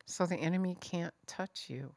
So 0.05 0.25
the 0.25 0.35
enemy 0.35 0.77
can't 0.79 1.13
touch 1.25 1.65
you. 1.67 1.93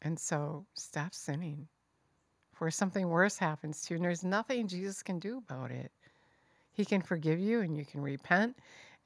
And 0.00 0.18
so 0.18 0.66
stop 0.74 1.14
sinning. 1.14 1.68
For 2.52 2.70
something 2.70 3.08
worse 3.08 3.38
happens 3.38 3.82
to 3.82 3.94
you, 3.94 3.96
and 3.96 4.04
there's 4.04 4.24
nothing 4.24 4.68
Jesus 4.68 5.02
can 5.02 5.18
do 5.18 5.38
about 5.38 5.70
it. 5.70 5.92
He 6.72 6.84
can 6.84 7.02
forgive 7.02 7.38
you 7.40 7.60
and 7.60 7.76
you 7.76 7.84
can 7.84 8.00
repent 8.02 8.56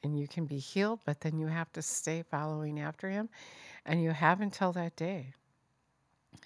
and 0.02 0.18
you 0.18 0.28
can 0.28 0.46
be 0.46 0.58
healed, 0.58 1.00
but 1.04 1.20
then 1.20 1.38
you 1.38 1.48
have 1.48 1.72
to 1.72 1.82
stay 1.82 2.22
following 2.30 2.80
after 2.80 3.10
Him. 3.10 3.28
And 3.86 4.02
you 4.02 4.10
have 4.10 4.40
until 4.40 4.72
that 4.72 4.96
day. 4.96 5.34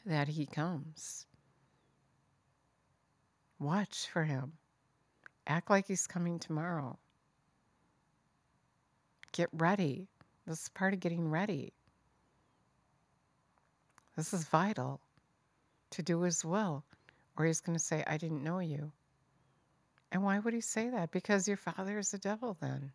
that 0.06 0.28
he 0.28 0.46
comes. 0.46 1.26
Watch 3.59 4.09
for 4.09 4.24
him. 4.24 4.52
Act 5.46 5.70
like 5.70 5.87
he's 5.87 6.06
coming 6.06 6.38
tomorrow. 6.38 6.98
Get 9.33 9.48
ready. 9.52 10.09
This 10.46 10.62
is 10.62 10.68
part 10.70 10.94
of 10.94 11.00
getting 11.00 11.30
ready. 11.30 11.72
This 14.16 14.33
is 14.33 14.44
vital 14.44 15.00
to 15.90 16.02
do 16.02 16.22
his 16.22 16.44
will, 16.44 16.85
or 17.37 17.46
he's 17.46 17.61
going 17.61 17.76
to 17.78 17.85
say, 17.85 18.04
I 18.06 18.16
didn't 18.16 18.44
know 18.44 18.59
you. 18.61 18.92
And 20.12 20.22
why 20.22 20.38
would 20.38 20.54
he 20.54 20.60
say 20.60 20.90
that? 20.90 21.12
Because 21.12 21.46
your 21.46 21.56
father 21.56 21.98
is 21.98 22.10
the 22.10 22.18
devil, 22.18 22.56
then. 22.60 22.92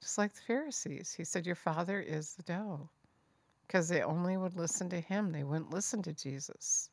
Just 0.00 0.18
like 0.18 0.34
the 0.34 0.42
Pharisees. 0.42 1.14
He 1.16 1.24
said, 1.24 1.46
Your 1.46 1.54
father 1.54 1.98
is 1.98 2.34
the 2.34 2.42
devil. 2.42 2.90
Because 3.66 3.88
they 3.88 4.02
only 4.02 4.36
would 4.36 4.54
listen 4.54 4.90
to 4.90 5.00
him, 5.00 5.32
they 5.32 5.44
wouldn't 5.44 5.72
listen 5.72 6.02
to 6.02 6.12
Jesus. 6.12 6.90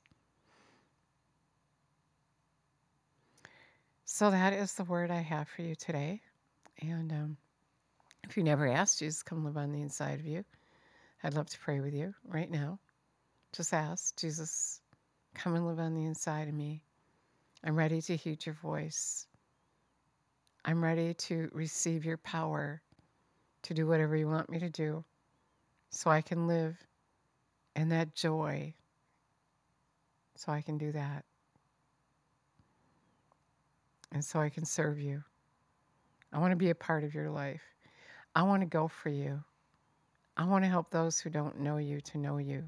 So 4.06 4.32
that 4.32 4.54
is 4.54 4.74
the 4.74 4.84
word 4.84 5.12
I 5.12 5.22
have 5.22 5.50
for 5.50 5.62
you 5.62 5.76
today. 5.76 6.22
And 6.82 7.12
um, 7.12 7.38
if 8.24 8.38
you 8.38 8.44
never 8.44 8.68
asked 8.68 9.00
Jesus 9.00 9.24
come 9.24 9.44
live 9.44 9.58
on 9.58 9.72
the 9.72 9.82
inside 9.82 10.20
of 10.20 10.26
you, 10.26 10.46
I'd 11.24 11.34
love 11.34 11.50
to 11.50 11.60
pray 11.60 11.80
with 11.80 11.94
you 11.94 12.14
right 12.26 12.50
now. 12.50 12.80
Just 13.54 13.74
ask 13.74 14.16
Jesus, 14.18 14.82
come 15.36 15.56
and 15.56 15.68
live 15.68 15.80
on 15.80 15.94
the 15.94 16.06
inside 16.06 16.48
of 16.48 16.54
me. 16.54 16.84
I'm 17.64 17.76
ready 17.76 18.02
to 18.02 18.16
heed 18.16 18.46
your 18.46 18.56
voice. 18.56 19.28
I'm 20.66 20.84
ready 20.84 21.14
to 21.14 21.50
receive 21.54 22.06
your 22.06 22.18
power 22.18 22.82
to 23.64 23.74
do 23.74 23.88
whatever 23.88 24.16
you 24.16 24.28
want 24.28 24.50
me 24.50 24.60
to 24.60 24.70
do 24.70 25.04
so 25.90 26.10
I 26.10 26.22
can 26.22 26.48
live 26.48 26.76
in 27.76 27.90
that 27.90 28.16
joy. 28.16 28.74
So 30.36 30.52
I 30.52 30.62
can 30.62 30.78
do 30.78 30.92
that. 30.92 31.26
And 34.12 34.26
so 34.26 34.40
I 34.40 34.50
can 34.50 34.66
serve 34.66 35.00
you. 35.00 35.24
I 36.34 36.40
want 36.40 36.52
to 36.52 36.58
be 36.58 36.70
a 36.70 36.76
part 36.76 37.04
of 37.04 37.14
your 37.14 37.30
life. 37.30 37.62
I 38.36 38.44
want 38.44 38.62
to 38.62 38.68
go 38.68 38.88
for 38.88 39.10
you. 39.10 39.44
I 40.38 40.46
want 40.46 40.64
to 40.64 40.70
help 40.70 40.90
those 40.90 41.20
who 41.20 41.30
don't 41.30 41.60
know 41.60 41.78
you 41.78 42.02
to 42.02 42.18
know 42.18 42.38
you. 42.38 42.64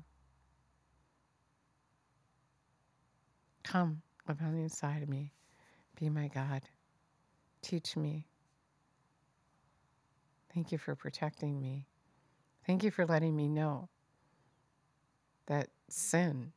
Come, 3.64 4.02
live 4.28 4.42
on 4.42 4.54
the 4.56 4.62
inside 4.62 5.04
of 5.04 5.10
me. 5.10 5.32
Be 6.00 6.10
my 6.10 6.28
God. 6.28 6.62
Teach 7.62 7.96
me. 7.96 8.28
Thank 10.54 10.72
you 10.72 10.78
for 10.78 10.96
protecting 10.96 11.60
me. 11.60 11.88
Thank 12.66 12.84
you 12.84 12.92
for 12.92 13.06
letting 13.06 13.36
me 13.36 13.48
know 13.48 13.90
that 15.48 15.70
sin 15.90 16.52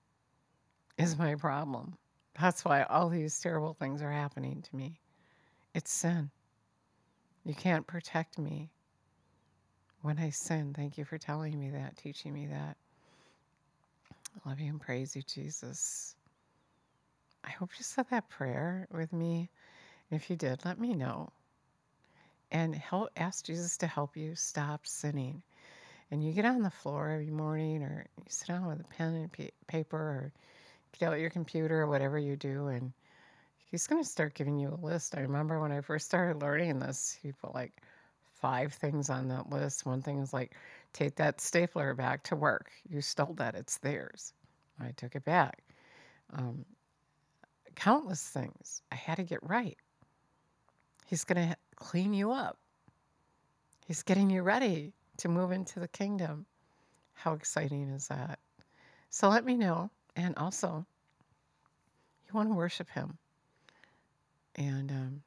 is 0.98 1.18
my 1.18 1.34
problem. 1.34 1.96
That's 2.40 2.64
why 2.64 2.82
all 2.84 3.08
these 3.08 3.38
terrible 3.40 3.74
things 3.74 4.02
are 4.02 4.12
happening 4.12 4.62
to 4.62 4.76
me. 4.76 5.00
It's 5.74 5.90
sin. 5.90 6.30
You 7.44 7.54
can't 7.54 7.86
protect 7.86 8.38
me 8.38 8.70
when 10.02 10.18
I 10.18 10.30
sin. 10.30 10.72
Thank 10.74 10.98
you 10.98 11.04
for 11.04 11.18
telling 11.18 11.58
me 11.58 11.70
that, 11.70 11.96
teaching 11.96 12.32
me 12.32 12.46
that. 12.46 12.76
I 14.44 14.48
love 14.48 14.60
you 14.60 14.70
and 14.70 14.80
praise 14.80 15.16
you, 15.16 15.22
Jesus. 15.22 16.14
I 17.46 17.50
hope 17.50 17.70
you 17.78 17.84
said 17.84 18.06
that 18.10 18.28
prayer 18.28 18.88
with 18.90 19.12
me. 19.12 19.48
If 20.10 20.30
you 20.30 20.36
did, 20.36 20.64
let 20.64 20.80
me 20.80 20.94
know. 20.94 21.30
And 22.50 22.74
help 22.74 23.10
ask 23.16 23.44
Jesus 23.44 23.76
to 23.78 23.86
help 23.86 24.16
you 24.16 24.34
stop 24.34 24.86
sinning. 24.86 25.42
And 26.10 26.24
you 26.24 26.32
get 26.32 26.44
on 26.44 26.62
the 26.62 26.70
floor 26.70 27.10
every 27.10 27.30
morning, 27.30 27.82
or 27.82 28.06
you 28.18 28.24
sit 28.28 28.48
down 28.48 28.66
with 28.66 28.80
a 28.80 28.84
pen 28.84 29.14
and 29.14 29.50
paper, 29.66 29.96
or 29.96 30.32
get 30.98 31.08
out 31.12 31.18
your 31.18 31.30
computer, 31.30 31.82
or 31.82 31.86
whatever 31.88 32.18
you 32.18 32.36
do, 32.36 32.68
and 32.68 32.92
he's 33.70 33.86
going 33.86 34.02
to 34.02 34.08
start 34.08 34.34
giving 34.34 34.58
you 34.58 34.68
a 34.68 34.86
list. 34.86 35.16
I 35.16 35.20
remember 35.20 35.60
when 35.60 35.72
I 35.72 35.80
first 35.80 36.06
started 36.06 36.40
learning 36.40 36.78
this, 36.78 37.18
he 37.20 37.32
put 37.32 37.54
like 37.54 37.72
five 38.40 38.72
things 38.72 39.10
on 39.10 39.28
that 39.28 39.50
list. 39.50 39.86
One 39.86 40.02
thing 40.02 40.18
is 40.18 40.32
like, 40.32 40.54
take 40.92 41.16
that 41.16 41.40
stapler 41.40 41.94
back 41.94 42.22
to 42.24 42.36
work. 42.36 42.70
You 42.88 43.00
stole 43.00 43.34
that, 43.34 43.56
it's 43.56 43.78
theirs. 43.78 44.32
I 44.80 44.92
took 44.96 45.16
it 45.16 45.24
back. 45.24 45.62
Um, 46.32 46.64
countless 47.76 48.26
things 48.28 48.82
I 48.90 48.96
had 48.96 49.16
to 49.16 49.22
get 49.22 49.38
right. 49.42 49.76
He's 51.06 51.24
going 51.24 51.48
to 51.48 51.56
clean 51.76 52.12
you 52.12 52.32
up. 52.32 52.58
He's 53.86 54.02
getting 54.02 54.30
you 54.30 54.42
ready 54.42 54.92
to 55.18 55.28
move 55.28 55.52
into 55.52 55.78
the 55.78 55.86
kingdom. 55.86 56.46
How 57.12 57.34
exciting 57.34 57.88
is 57.90 58.08
that? 58.08 58.40
So 59.10 59.28
let 59.28 59.44
me 59.44 59.56
know. 59.56 59.90
And 60.16 60.34
also, 60.36 60.84
you 62.26 62.34
want 62.34 62.48
to 62.48 62.54
worship 62.54 62.90
Him. 62.90 63.16
And 64.56 64.90
um, 64.90 65.22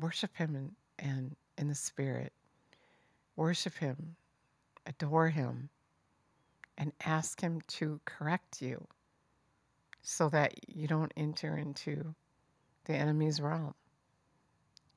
worship 0.00 0.34
Him 0.34 0.56
in, 0.56 0.72
and 0.98 1.36
in 1.56 1.68
the 1.68 1.74
Spirit. 1.74 2.32
Worship 3.36 3.74
Him, 3.74 4.16
adore 4.86 5.28
Him, 5.28 5.68
and 6.76 6.92
ask 7.04 7.40
Him 7.40 7.60
to 7.68 8.00
correct 8.04 8.60
you 8.60 8.84
so 10.04 10.28
that 10.28 10.68
you 10.68 10.86
don't 10.86 11.12
enter 11.16 11.56
into 11.56 12.14
the 12.84 12.92
enemy's 12.92 13.40
realm. 13.40 13.74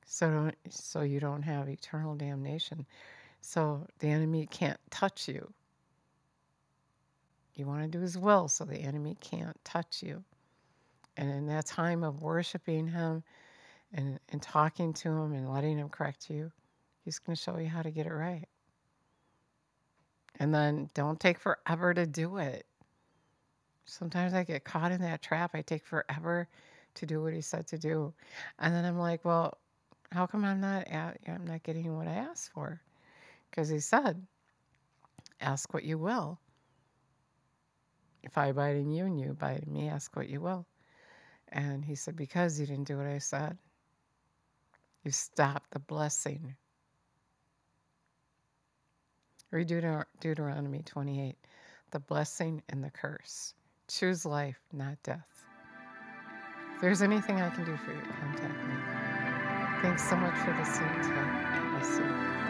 So 0.06 0.30
don't, 0.30 0.54
so 0.68 1.00
you 1.00 1.18
don't 1.18 1.42
have 1.42 1.68
eternal 1.68 2.14
damnation. 2.14 2.86
So 3.40 3.86
the 3.98 4.08
enemy 4.08 4.46
can't 4.46 4.78
touch 4.90 5.26
you. 5.26 5.52
You 7.54 7.66
want 7.66 7.82
to 7.82 7.88
do 7.88 8.00
his 8.00 8.16
will 8.16 8.48
so 8.48 8.64
the 8.64 8.78
enemy 8.78 9.16
can't 9.20 9.56
touch 9.64 10.02
you. 10.02 10.22
And 11.16 11.30
in 11.30 11.46
that 11.46 11.66
time 11.66 12.04
of 12.04 12.22
worshiping 12.22 12.86
him 12.86 13.24
and, 13.92 14.20
and 14.28 14.40
talking 14.40 14.92
to 14.92 15.08
him 15.08 15.32
and 15.32 15.52
letting 15.52 15.78
him 15.78 15.88
correct 15.88 16.28
you, 16.30 16.52
he's 17.04 17.18
going 17.18 17.34
to 17.34 17.42
show 17.42 17.58
you 17.58 17.66
how 17.66 17.82
to 17.82 17.90
get 17.90 18.06
it 18.06 18.12
right. 18.12 18.46
And 20.38 20.54
then 20.54 20.90
don't 20.94 21.18
take 21.18 21.38
forever 21.38 21.94
to 21.94 22.06
do 22.06 22.36
it. 22.36 22.67
Sometimes 23.88 24.34
I 24.34 24.44
get 24.44 24.64
caught 24.64 24.92
in 24.92 25.00
that 25.00 25.22
trap. 25.22 25.52
I 25.54 25.62
take 25.62 25.86
forever 25.86 26.46
to 26.94 27.06
do 27.06 27.22
what 27.22 27.32
he 27.32 27.40
said 27.40 27.66
to 27.68 27.78
do. 27.78 28.12
And 28.58 28.74
then 28.74 28.84
I'm 28.84 28.98
like, 28.98 29.24
well, 29.24 29.56
how 30.12 30.26
come 30.26 30.44
I'm 30.44 30.60
not 30.60 30.86
at, 30.88 31.18
I'm 31.26 31.46
not 31.46 31.62
getting 31.62 31.96
what 31.96 32.06
I 32.06 32.12
asked 32.12 32.52
for? 32.52 32.80
Because 33.50 33.68
he 33.68 33.80
said, 33.80 34.20
ask 35.40 35.72
what 35.72 35.84
you 35.84 35.96
will. 35.96 36.38
If 38.22 38.36
I 38.36 38.48
abide 38.48 38.76
in 38.76 38.90
you 38.90 39.06
and 39.06 39.18
you 39.18 39.30
abide 39.30 39.64
in 39.66 39.72
me, 39.72 39.88
ask 39.88 40.14
what 40.14 40.28
you 40.28 40.40
will. 40.40 40.66
And 41.48 41.82
he 41.82 41.94
said, 41.94 42.14
because 42.14 42.60
you 42.60 42.66
didn't 42.66 42.88
do 42.88 42.98
what 42.98 43.06
I 43.06 43.18
said, 43.18 43.56
you 45.02 45.10
stopped 45.10 45.70
the 45.70 45.78
blessing. 45.78 46.54
Read 49.50 49.68
Deuteronomy 50.20 50.82
28 50.84 51.36
the 51.90 52.00
blessing 52.00 52.62
and 52.68 52.84
the 52.84 52.90
curse. 52.90 53.54
Choose 53.88 54.26
life, 54.26 54.60
not 54.72 55.02
death. 55.02 55.44
If 56.74 56.82
there's 56.82 57.02
anything 57.02 57.40
I 57.40 57.50
can 57.50 57.64
do 57.64 57.76
for 57.76 57.92
you, 57.92 58.02
contact 58.20 58.66
me. 58.68 58.74
Thanks 59.82 60.08
so 60.08 60.16
much 60.16 60.36
for 60.38 60.54
listening 60.58 61.02
today. 61.02 62.47